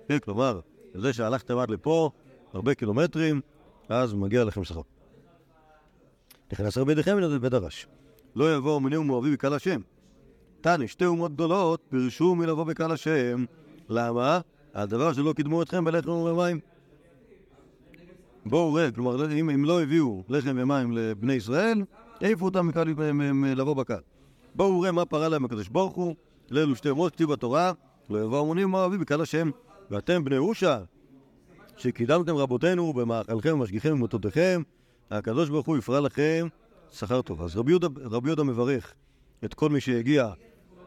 [0.08, 0.60] כן, כלומר,
[0.94, 2.10] זה שהלכתם עד לפה,
[2.52, 3.40] הרבה קילומטרים,
[3.88, 4.80] אז מגיע לכם שכר.
[6.52, 7.86] נכנס רבי דחמין ודרש.
[8.36, 9.80] לא יבואו מיני ומואבי בקהל השם.
[10.60, 13.44] תני, שתי אומות גדולות פירשו מלבוא בקהל השם.
[13.88, 14.40] למה?
[14.74, 16.60] הדבר שלא קידמו אתכם בלחם ובמים.
[18.46, 21.82] בואו ראה, כלומר, אם הם לא הביאו לחם ומים לבני ישראל,
[22.20, 22.70] העיפו אותם
[23.56, 24.00] לבוא בקהל.
[24.54, 26.14] בואו ראה מה פרה להם הקדוש ברוך הוא,
[26.50, 27.72] לאלו שתי אומות, כתיב בתורה,
[28.10, 29.50] לא יבואו המונים ומואבי בקהל השם.
[29.90, 30.78] ואתם בני אושה,
[31.76, 34.62] שקידמתם רבותינו במאכלכם ומשגיחים במוטותיכם,
[35.10, 36.48] הקדוש ברוך הוא יפרע לכם
[36.92, 37.42] שכר טוב.
[37.42, 38.94] אז רבי יהודה מברך
[39.44, 40.28] את כל מי שהגיע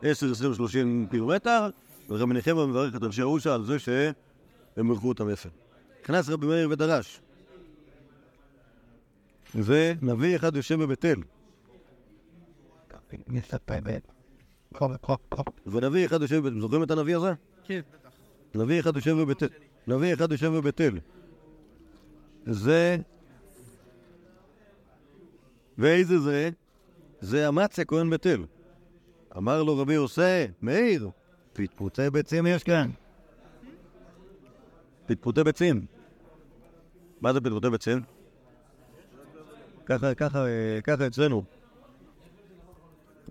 [0.01, 1.69] 10, 20, 30 קילומטר,
[2.09, 5.49] ורבי נחמיה מברך את אנשי אושה על זה שהם ערכו אותם יפה.
[6.03, 7.21] נכנס רבי מאיר ודרש.
[9.55, 11.21] ונביא אחד יושב בבית אל.
[15.67, 16.61] ונביא אחד יושב בבית אל.
[16.61, 17.33] זוכרים את הנביא הזה?
[17.63, 17.81] כן.
[18.55, 19.49] נביא אחד יושב בבית אל.
[19.87, 20.99] נביא אחד יושב בבית אל.
[22.45, 22.97] זה...
[25.77, 26.49] ואיזה זה?
[27.21, 28.45] זה אמציה כהן בית אל.
[29.37, 30.21] אמר לו רבי יוסי,
[30.61, 31.09] מאיר,
[31.53, 32.89] פטפוטי ביצים יש כאן.
[35.05, 35.85] פטפוטי ביצים.
[37.21, 38.01] מה זה פטפוטי ביצים?
[39.85, 40.45] ככה, ככה,
[40.83, 41.43] ככה אצלנו.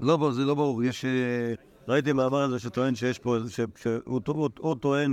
[0.01, 1.05] לא, זה לא ברור, יש...
[1.89, 3.37] ראיתי מאמר על זה שטוען שיש פה,
[3.77, 5.13] שהוא טוען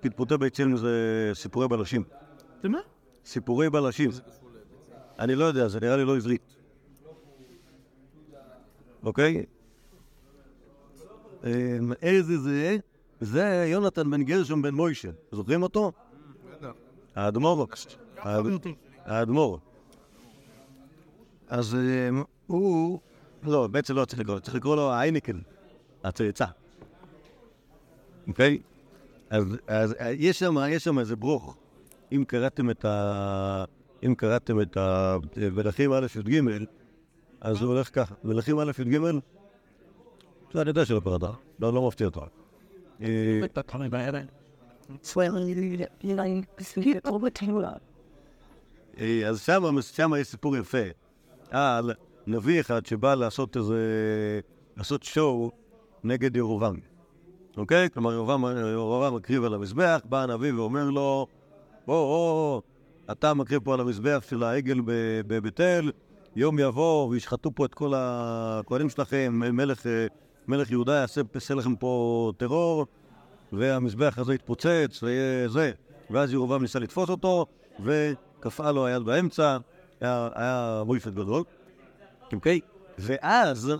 [0.00, 2.04] שפטפוטי ביצים זה סיפורי בלשים.
[2.62, 2.78] זה מה?
[3.24, 4.10] סיפורי בלשים.
[5.18, 6.56] אני לא יודע, זה נראה לי לא עברית.
[9.02, 9.44] אוקיי?
[12.02, 12.76] איזה זה?
[13.20, 15.08] זה יונתן בן גרשום בן מוישה.
[15.32, 15.92] זוכרים אותו?
[17.14, 17.66] האדמו"ר.
[19.04, 19.58] האדמו"ר.
[21.48, 21.76] אז
[22.46, 23.00] הוא...
[23.42, 25.38] לא, בעצם לא צריך לקרוא לו, צריך לקרוא לו הייניקן,
[26.04, 26.44] הצאצא.
[28.28, 28.58] אוקיי?
[29.66, 30.38] אז יש
[30.78, 31.56] שם, איזה ברוך.
[32.12, 33.64] אם קראתם את ה...
[34.06, 36.40] אם קראתם את המלכים א' י"ג,
[37.40, 38.14] אז הוא הולך ככה.
[38.24, 38.98] מלכים א' י"ג,
[40.60, 41.22] אני יודע שלא קראת,
[41.58, 42.20] לא, לא מפתיע אותך.
[49.26, 49.40] אז
[49.82, 50.78] שם יש סיפור יפה
[51.50, 51.92] על
[52.26, 53.80] נביא אחד שבא לעשות איזה...
[54.76, 55.50] לעשות שואו
[56.04, 56.76] נגד ירובעם.
[57.56, 57.90] אוקיי?
[57.90, 58.12] כלומר,
[58.72, 61.26] ירובעם מקריב על המזבח, בא הנביא ואומר לו,
[61.86, 62.62] בוא, או,
[63.10, 64.80] אתה מקריב פה על המזבח של העגל
[65.26, 65.92] בבית אל,
[66.36, 69.86] יום יבוא וישחטו פה את כל הכהנים שלכם, מלך,
[70.48, 72.86] מלך יהודה יעשה, יעשה לכם פה טרור,
[73.52, 75.72] והמזבח הזה יתפוצץ, ויהיה זה.
[76.10, 77.46] ואז ירובעם ניסה לתפוס אותו,
[77.84, 79.58] וקפאה לו היד באמצע,
[80.00, 81.42] היה, היה מויפת גדול.
[82.32, 82.60] אוקיי?
[82.98, 83.72] ואז,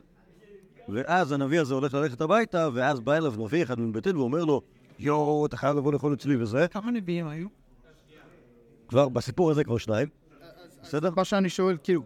[0.89, 4.63] ואז הנביא הזה הולך ללכת הביתה, ואז בא אליו נביא אחד מבית אל ואומר לו,
[4.99, 6.69] יואו, אתה חייב לבוא לאכול אצלי וזה.
[6.69, 7.49] כמה נביאים היו?
[8.89, 10.09] כבר, בסיפור הזה כבר שניים.
[10.83, 11.11] בסדר?
[11.17, 12.03] מה שאני שואל, כאילו...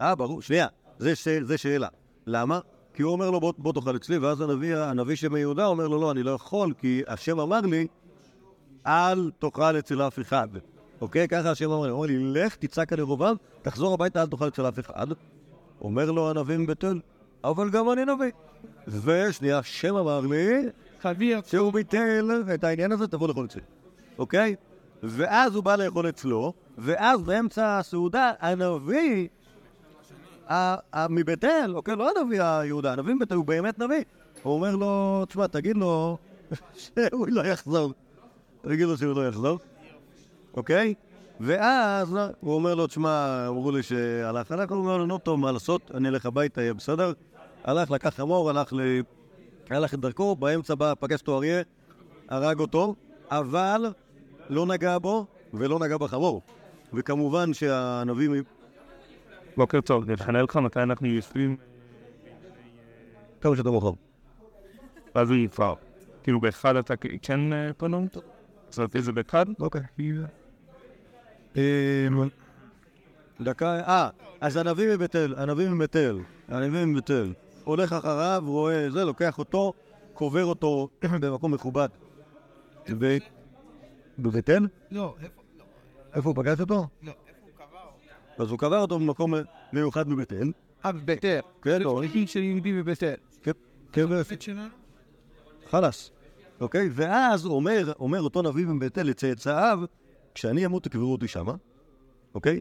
[0.00, 0.66] אה, ברור, שנייה,
[0.98, 1.88] זה, שאלה.
[2.26, 2.60] למה?
[2.94, 6.00] כי הוא אומר לו, בוא, בוא תאכל אצלי, ואז הנביא, הנביא שם יהודה אומר לו,
[6.00, 7.86] לא, אני לא יכול, כי השם אמר לי,
[8.86, 10.48] אל תאכל אצל אף אחד.
[11.00, 11.28] אוקיי?
[11.28, 14.48] ככה השם אמר לי, הוא אומר לי, לך, תצעק על ירובעם, תחזור הביתה, אל תאכל
[14.48, 15.06] אצל אף אחד.
[15.80, 17.00] אומר לו הנביא מבית אל,
[17.44, 18.30] אבל גם אני נביא.
[18.88, 20.62] ושנייה, השם אמר לי,
[21.02, 21.40] חביר.
[21.46, 23.62] שהוא ביטל את העניין הזה, תבוא לאכול אצלי.
[24.18, 24.54] אוקיי?
[25.02, 29.28] ואז הוא בא לאכול אצלו, ואז באמצע הסעודה, הנביא
[31.10, 34.04] מבית אל, אוקיי, לא הנביא היהודה, הנביא מבית אל הוא באמת נביא.
[34.42, 36.18] הוא אומר לו, תשמע, תגיד לו
[36.82, 37.92] שהוא לא יחזור.
[38.62, 39.58] תגיד לו שהוא לא יחזור,
[40.54, 40.94] אוקיי?
[41.40, 45.52] ואז הוא אומר לו, תשמע, אמרו לי שהלך, הלך, הוא אומר לו, נו טוב, מה
[45.52, 47.12] לעשות, אני אלך הביתה, יהיה בסדר.
[47.64, 48.80] הלך, לקח חמור, הלך ל...
[49.70, 51.62] הלך את דרכו, באמצע בא, פגש אותו אריה,
[52.28, 52.94] הרג אותו,
[53.30, 53.86] אבל
[54.50, 56.42] לא נגע בו ולא נגע בחמור.
[56.92, 58.42] וכמובן שהנביא...
[59.56, 61.56] בוקר טוב, נתחנן לך מתי אנחנו יושבים,
[63.40, 63.92] כמה שאתה מוכר.
[65.14, 65.74] ואז הוא יפר.
[66.22, 68.20] כאילו באחד אתה כן אה, פנו אותו?
[68.68, 69.46] זאת אומרת, איזה באחד?
[69.60, 69.82] אוקיי.
[71.56, 72.28] אמ,
[73.40, 74.08] דקה, אה,
[74.40, 77.32] אז הנביא מבית אל, הנביא מבית אל, הנביא מבית אל,
[77.64, 79.72] הולך אחריו, רואה זה, לוקח אותו,
[80.14, 80.88] קובר אותו
[81.20, 81.88] במקום מכובד.
[83.00, 83.16] ו...
[84.18, 84.66] בבית אל?
[84.90, 85.42] לא, איפה?
[85.58, 85.64] לא.
[86.14, 86.86] איפה הוא פגש אותו?
[87.02, 87.98] לא, איפה הוא קבע אותו?
[88.38, 89.34] אז הוא קבר אותו במקום
[89.72, 90.52] מיוחד בבית אל.
[90.84, 91.40] אה, בבית אל.
[91.62, 93.14] כן, לא, זה של יהודי בבית אל.
[93.90, 94.68] קבר בית שלנו?
[95.70, 96.10] חלאס.
[96.60, 96.88] אוקיי?
[96.92, 99.80] ואז אומר, אומר אותו נביא מבית אל לצאצאיו,
[100.34, 101.54] כשאני אמות תקברו אותי שמה,
[102.34, 102.60] אוקיי?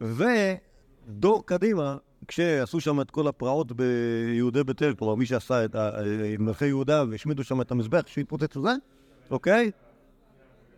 [0.00, 1.96] ודור קדימה,
[2.28, 5.76] כשעשו שם את כל הפרעות ביהודי בית אל, כלומר מי שעשה את
[6.38, 8.72] מלכי יהודה והשמידו שם את המזבח שהתפוצץ וזה,
[9.30, 9.70] אוקיי?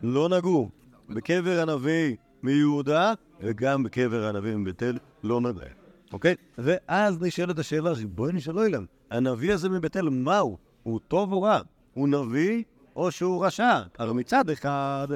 [0.03, 0.71] לא נגעו
[1.09, 5.67] בקבר הנביא מיהודה וגם בקבר הנביא מבית אל לא נגע.
[6.13, 6.35] אוקיי?
[6.59, 10.59] ואז נשאלת השאלה, ריבונו של עולם, הנביא הזה מבית אל, מה הוא?
[10.83, 11.61] הוא טוב או רע?
[11.95, 12.63] הוא נביא
[12.97, 13.81] או שהוא רשע?
[13.99, 15.09] הרי מצד אחד,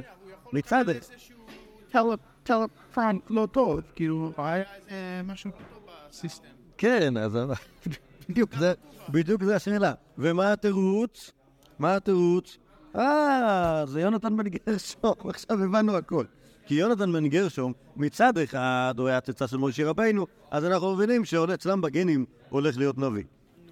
[0.53, 1.99] מצד אחד,
[2.43, 6.49] טלפון לא טוב, כאילו, היה איזה משהו לא טוב בסיסטם.
[6.79, 7.39] כן, אז
[8.29, 8.73] בדיוק זה,
[9.09, 9.93] בדיוק זה השאלה.
[10.19, 11.33] ומה התירוץ?
[11.79, 12.59] מה התירוץ?
[12.97, 16.25] אה, זה יונתן בן גרשום, עכשיו הבנו הכל.
[16.67, 21.25] כי יונתן בן גרשום, מצד אחד הוא היה צאצא של משה רבינו, אז אנחנו מבינים
[21.25, 23.25] שאצלם בגנים הולך להיות נביא,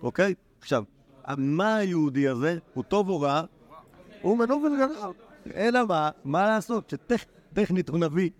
[0.02, 0.34] אוקיי?
[0.60, 0.84] עכשיו,
[1.38, 2.58] מה היהודי הזה?
[2.74, 3.42] הוא טוב או רע?
[4.22, 5.12] הוא מנובל גדול.
[5.54, 6.10] אלא מה?
[6.24, 6.94] מה לעשות?
[6.94, 8.30] שטכנית הוא נביא.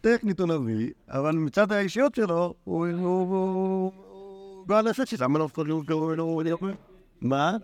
[0.00, 2.86] טכנית הוא נביא, אבל מצד האישיות שלו, הוא...
[2.86, 3.92] הוא
[4.66, 6.40] גועל נפש, למה לא לא קראו לו...
[7.20, 7.56] מה?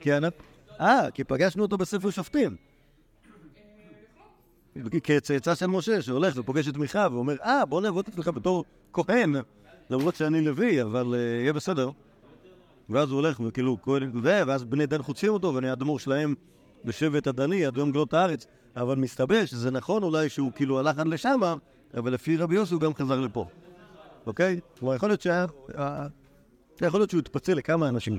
[0.00, 0.10] כי.
[0.80, 2.56] אה, כי פגשנו אותו בספר שופטים.
[5.02, 9.34] כצאצא של משה, שהולך ופוגש את מיכה ואומר, אה, בוא נעבוד אצלך בתור כהן,
[9.90, 11.90] למרות שאני לוי, אבל אה, יהיה בסדר.
[12.90, 16.34] ואז הוא הולך וכאילו, כהן, ואז בני דן חוצים אותו, ואני האדמו"ר שלהם
[16.84, 18.46] בשבט הדני, עד יום גלות הארץ.
[18.76, 21.54] אבל מסתבר שזה נכון אולי שהוא כאילו הלך עד לשמה,
[21.96, 23.46] אבל לפי רבי יוסי הוא גם חזר לפה.
[24.26, 24.60] אוקיי?
[24.78, 25.46] כלומר, יכול להיות שהיה...
[26.80, 28.18] יכול להיות שהוא התפצל לכמה אנשים.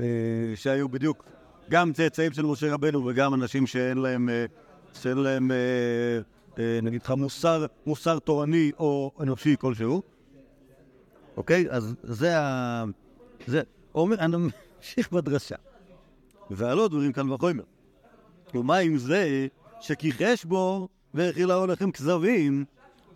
[0.00, 0.06] אה,
[0.54, 1.24] שהיו בדיוק
[1.70, 4.44] גם צאצאים של משה רבנו וגם אנשים שאין להם, אה,
[4.94, 5.56] שאין להם, אה,
[6.58, 10.02] אה, נגיד לך, מוסר, מוסר תורני או אנושי כלשהו.
[11.36, 11.66] אוקיי?
[11.70, 12.84] אז זה ה...
[13.46, 13.62] זה...
[13.94, 15.56] אומר, אני ממשיך בדרשה.
[16.50, 17.62] ועלו דברים כאן וחומר.
[18.54, 19.46] ומה עם זה
[19.80, 22.64] שכיחש בו והאכילה הולכים כזבים,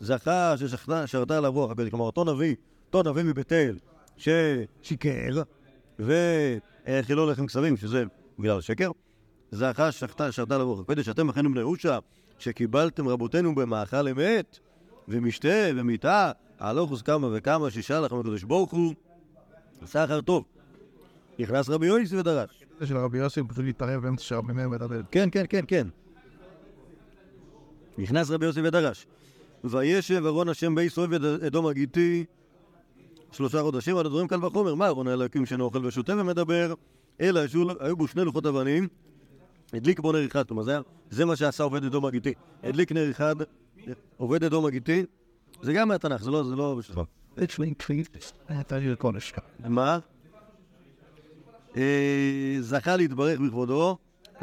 [0.00, 1.90] זכה ששרתה עליו רוח הבית.
[1.90, 2.54] כלומר, אותו נביא,
[2.86, 3.78] אותו נביא מבית אל,
[4.16, 5.42] ששיקר,
[5.98, 8.04] והאכילו לחם כזבים, שזה
[8.38, 8.90] בגלל השקר,
[9.52, 11.98] זכה ששרתה שרתה עליו רוח הקודש, אתם אחינו בני יהושע,
[12.38, 14.58] שקיבלתם רבותינו במאכל אמת,
[15.08, 18.94] ומשתה ומיתה, הלוכוס כמה וכמה שישה לכם הקדוש ברוך הוא,
[19.86, 20.44] סחר טוב.
[21.38, 22.64] נכנס רבי יויס ודרש.
[22.80, 25.00] זה של רבי יוסי, הוא פשוט להתערב באמצע שרבי מאיר מדבר.
[25.10, 25.86] כן, כן, כן, כן.
[27.98, 29.06] נכנס רבי יוסי ודרש.
[29.64, 31.12] וישב ארון השם בייס אוהב
[31.46, 32.24] אדום הגיתי
[33.32, 34.74] שלושה חודשים, על הדברים קל וחומר.
[34.74, 36.74] מה ארון האלוקים שאינו אוכל ושותה ומדבר?
[37.20, 37.40] אלא
[37.80, 38.88] היו בו שני לוחות אבנים,
[39.72, 40.46] הדליק בו נר אחד.
[40.46, 40.78] כלומר, זה,
[41.10, 42.34] זה מה שעשה עובד אדום הגיתי.
[42.62, 43.34] הדליק נר אחד,
[44.16, 45.04] עובד אדום הגיתי,
[45.62, 46.44] זה גם מהתנ"ך, זה לא...
[46.44, 46.78] זה לא...
[49.64, 49.98] מה?
[51.76, 53.96] אה, זכה להתברך בכבודו,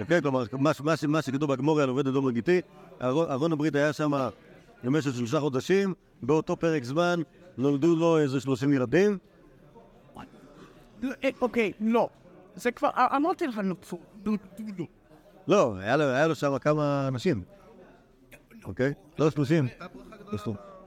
[0.08, 0.44] כן, כלומר,
[1.08, 2.62] מה, שכתוב בגמורי על עובד אדום לגיטי,
[3.02, 4.12] ארון הברית היה שם
[4.84, 7.22] במשך שלושה חודשים, באותו פרק זמן
[7.58, 9.18] נולדו לו איזה שלושים ילדים,
[11.42, 12.10] אוקיי, לא.
[12.56, 14.00] זה כבר, אמרתי לך נופפו.
[15.48, 17.44] לא, היה לו, שם כמה אנשים,
[18.66, 18.94] אוקיי?
[19.20, 19.68] לא שלושים.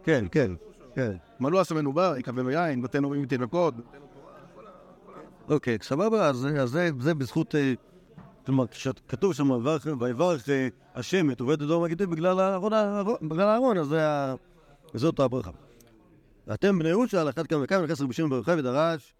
[0.02, 0.52] כן, כן,
[0.94, 1.16] כן.
[1.40, 3.74] מלאו עשה מנובר, יקבל יין, נותן הורים תינוקות.
[5.50, 6.46] אוקיי, סבבה, אז,
[6.98, 7.72] זה, בזכות, אה,
[8.46, 8.64] כלומר,
[9.08, 9.50] כתוב שם,
[10.00, 13.94] "ויברך- אה, השם את עובד אדום הגיטי בגלל הארון, אז
[14.94, 15.50] זאת הברכה.
[16.54, 19.14] אתם בני יהושע, על אחת כמה וכמה, נכנס רבי שמעון ברכה ודרש,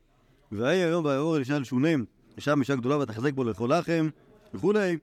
[0.52, 2.04] ויהי היום ויעבור אלישע לשונים,
[2.36, 4.08] אישה גדולה ותחזק בו לאכול לחם,
[4.54, 4.98] וכולי.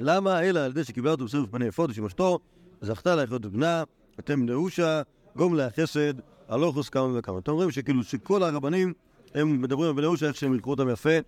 [0.00, 0.42] למה?
[0.42, 2.38] אלא על ידי שקיבלה אותו בסרף פני יפות ושמשתו,
[2.80, 3.82] זכתה לחיות את בנה,
[4.20, 5.02] אתם נאושה,
[5.36, 6.14] גום לה חסד,
[6.48, 7.38] הלוכוס כמה וכמה.
[7.38, 8.92] אתם רואים שכאילו שכל הרבנים,
[9.34, 11.18] הם מדברים על בני נאושה, איך שהם ילקחו אותם יפה.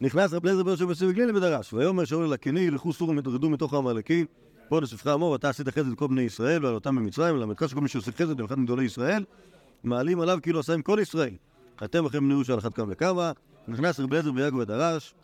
[0.00, 3.74] נכנס רב אליעזר בן יושב בסביב גלילי ודרש, ויאמר שאול לקיני, ילכו סורים יתרדו מתוך
[3.74, 4.24] העמלקי,
[4.68, 7.88] פה נשפך עמו, ואתה עשית חסד לכל בני ישראל, ועל אותם במצרים, ולמדך שכל מי
[7.88, 9.24] שעושה חסד, אחד מגדולי ישראל,
[9.84, 11.34] מעלים עליו כאילו עשה עם כל ישראל.
[11.84, 13.32] אתם לכם בני יהושע על אחת כמה וכמה,
[13.68, 15.14] נכנס רב אליעזר ביגו ודרש,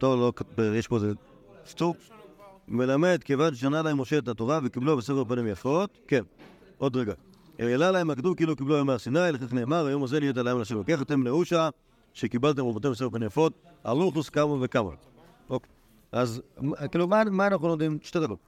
[0.00, 0.32] טוב, לא,
[0.78, 1.12] יש פה איזה
[1.66, 1.96] סטוק,
[2.68, 6.22] מלמד כיוון שנה להם משה את התורה וקיבלו בספר פנים יפות, כן,
[6.78, 7.12] עוד רגע.
[7.58, 10.74] העלה להם הכתוב כאילו קיבלו היום מהר סיני, לכך נאמר, היום הזה נהיית להם לשם
[10.74, 11.68] לוקח אתם נאושה,
[12.14, 13.52] שקיבלתם רבותיהם בספר פנים יפות,
[13.84, 14.90] הלוכוס כמה וכמה.
[15.50, 15.70] אוקיי.
[16.12, 16.42] אז
[16.90, 17.98] כאילו, מה, מה אנחנו לומדים?
[18.02, 18.38] שתי דקות.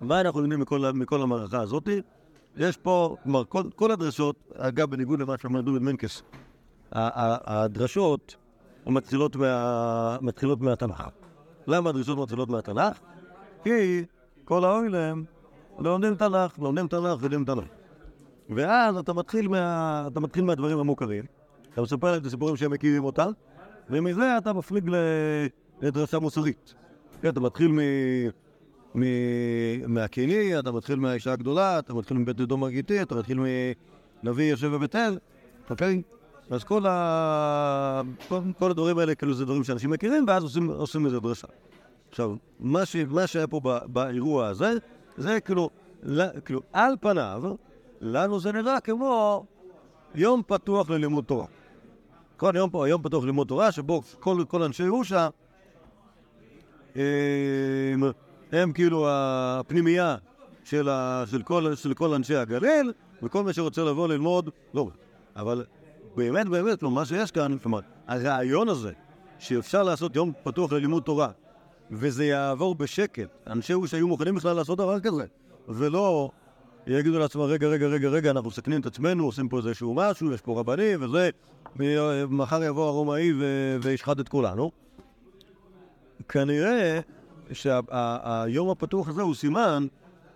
[0.00, 2.00] מה אנחנו לומדים מכל, מכל המערכה הזאתי?
[2.56, 6.22] יש פה, כלומר, כל, כל הדרשות, אגב, בניגוד למה שאמר דוד מנקס,
[6.92, 8.36] הדרשות
[8.88, 11.08] מתחילות, מה, מתחילות מהתנ"ך.
[11.66, 12.98] למה הדרשות מתחילות מהתנ"ך?
[13.64, 14.04] כי
[14.44, 15.24] כל האוילם
[15.78, 17.64] לומדים תנ"ך, לומדים תנ"ך ולומדים תנ"ך.
[18.50, 21.24] ואז אתה מתחיל, מה, אתה מתחיל מהדברים המוכרים,
[21.72, 23.30] אתה מספר להם את הסיפורים שהם מכירים אותם,
[23.90, 24.90] ומזה אתה מפליג.
[25.80, 26.74] לדרשה מוסרית.
[27.22, 27.78] כן, אתה מתחיל מ...
[28.94, 29.04] מ...
[29.94, 33.40] מהקיני, אתה מתחיל מהאישה הגדולה, אתה מתחיל מבית אדום הגיתי, אתה מתחיל
[34.22, 35.18] מנביא יושב בבית אל,
[35.70, 36.02] אוקיי?
[36.50, 38.02] אז כל, ה...
[38.28, 41.46] כל, כל הדברים האלה, כאילו, זה דברים שאנשים מכירים, ואז עושים, עושים מזה דרשה.
[42.10, 42.96] עכשיו, מה, ש...
[42.96, 43.78] מה שהיה פה ב...
[43.86, 44.72] באירוע הזה,
[45.16, 45.70] זה כאילו,
[46.02, 46.40] ל...
[46.44, 47.42] כאילו, על פניו,
[48.00, 49.44] לנו זה נראה כמו
[50.14, 51.46] יום פתוח ללימוד תורה.
[52.36, 55.28] כל יום פה, יום פתוח ללימוד תורה, שבו כל, כל אנשי ירושה
[56.94, 58.02] הם,
[58.52, 60.16] הם כאילו הפנימייה
[60.64, 62.92] של, ה, של, כל, של כל אנשי הגליל,
[63.22, 64.88] וכל מי שרוצה לבוא ללמוד, לא.
[65.36, 65.64] אבל
[66.16, 68.92] באמת, באמת, מה שיש כאן, כלומר, הרעיון הזה,
[69.38, 71.28] שאפשר לעשות יום פתוח ללימוד תורה,
[71.90, 75.24] וזה יעבור בשקט, אנשי ירושה היו מוכנים בכלל לעשות דבר כזה,
[75.68, 76.30] ולא
[76.86, 80.40] יגידו לעצמם, רגע, רגע, רגע, רגע, אנחנו מסכנים את עצמנו, עושים פה איזשהו משהו, יש
[80.40, 81.30] פה רבנים וזה,
[81.76, 84.70] ומחר יבוא הרומאי ו- וישחט את כולנו.
[86.28, 87.00] כנראה
[87.52, 89.86] שהיום הפתוח הזה הוא סימן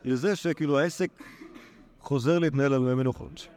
[0.05, 1.11] לזה שכאילו העסק
[2.01, 3.49] חוזר להתנהל על מי מנוחות.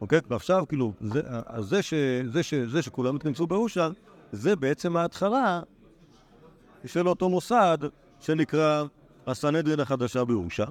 [0.00, 0.20] אוקיי?
[0.28, 1.20] ועכשיו כאילו, זה,
[1.58, 1.94] זה, ש,
[2.32, 3.92] זה, ש, זה שכולם התכנסו באושר,
[4.32, 5.60] זה בעצם ההתחלה
[6.84, 7.78] של אותו מוסד
[8.20, 8.84] שנקרא
[9.26, 10.64] הסנהדרין החדשה באושר.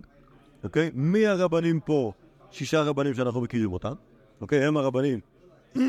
[0.63, 0.91] אוקיי?
[0.93, 2.11] מי הרבנים פה?
[2.51, 3.93] שישה רבנים שאנחנו מכירים אותם.
[4.41, 4.65] אוקיי?
[4.65, 5.19] הם הרבנים.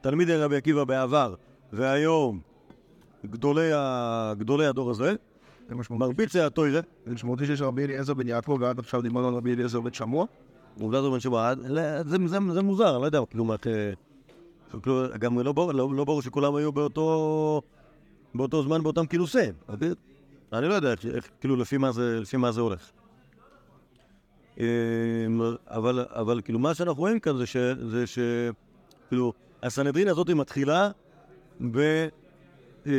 [0.00, 1.34] תלמידי רבי עקיבא בעבר,
[1.72, 2.40] והיום
[3.26, 4.32] גדולי, ה...
[4.38, 5.14] גדולי הדור הזה,
[5.68, 6.04] זה משמעותי.
[6.04, 9.80] מרביצי התוירה, זה משמעותי שיש רבי אליעזר בן יעקב, ועד עכשיו דיברנו על רבי אליעזר
[9.80, 10.26] בן שמוע.
[10.80, 11.52] עובדה זו בן שבוע,
[12.06, 13.58] זה, מוזר, לא יודע, כאילו, אה,
[14.82, 17.62] כאילו, גם לא, לא, לא ברור שכולם היו באותו,
[18.62, 19.54] זמן באותם כינוסים.
[20.52, 20.94] אני לא יודע
[21.40, 21.92] כאילו, לפי מה
[22.52, 22.90] זה, הולך.
[24.58, 24.64] אמ,
[25.66, 27.56] אבל, אבל כאילו, מה שאנחנו רואים כאן זה ש...
[27.90, 28.18] זה ש
[29.08, 30.90] כאילו, הסנהדרין הזאת מתחילה
[31.70, 32.08] ב...
[32.86, 32.92] אמ,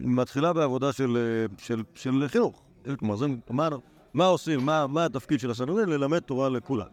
[0.00, 1.16] מתחילה בעבודה של,
[1.58, 2.62] של, של חינוך.
[2.98, 3.68] כלומר, זה, מה,
[4.14, 5.88] מה עושים, מה, מה התפקיד של הסנהדרין?
[5.88, 6.86] ללמד תורה לכולם.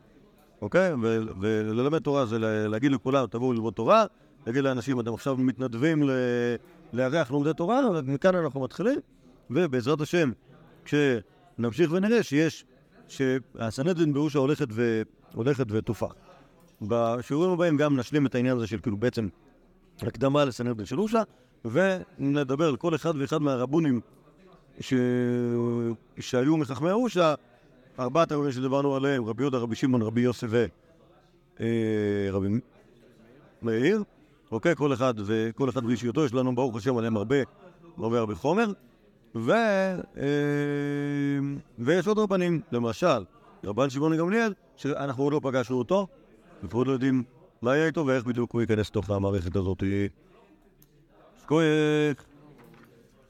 [0.62, 0.94] אוקיי?
[1.02, 4.06] ו, וללמד תורה זה לה- להגיד לכולם, תבואו ללמוד תורה,
[4.48, 6.12] להגיד לאנשים, אתם עכשיו מתנדבים ל-
[6.94, 9.00] לארח לומדי תורה, ומכאן אנחנו מתחילים,
[9.50, 10.32] ובעזרת השם,
[10.86, 12.66] כשנמשיך ונראה שיש,
[13.08, 15.02] שהסנהדרין באושה הולכת, ו,
[15.34, 16.14] הולכת ותופח.
[16.82, 19.28] בשיעורים הבאים גם נשלים את העניין הזה של כאילו בעצם
[20.02, 21.22] הקדמה לסנהדרין של אושה,
[21.66, 24.02] ונדבר על כל אחד ואחד מהרבונים
[24.82, 24.94] ש...
[26.20, 27.36] שהיו מחכמי אושה,
[28.00, 30.48] ארבעת הרבים שדיברנו עליהם, רבי יהודה, רבי שמעון, רבי יוסף
[31.60, 32.48] ורבי
[33.62, 34.04] מאיר,
[34.52, 34.76] אוקיי?
[34.76, 37.36] כל אחד וכל אחד באישיותו, יש לנו ברוך השם עליהם הרבה,
[37.98, 38.72] הרבה הרבה חומר,
[39.36, 39.52] ו...
[39.52, 40.24] אה,
[41.80, 43.24] ויש עוד רבנים, למשל,
[43.64, 46.08] רבן שמעון גמליאל, שאנחנו עוד לא פגשנו אותו,
[46.62, 47.24] ואנחנו עוד לא יודעים
[47.62, 49.84] מה יהיה איתו ואיך בדיוק הוא ייכנס לתוך המערכת הזאת.
[51.42, 52.26] סקוייך,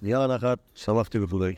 [0.02, 1.56] נייר הנחת, שמחתי וכולי.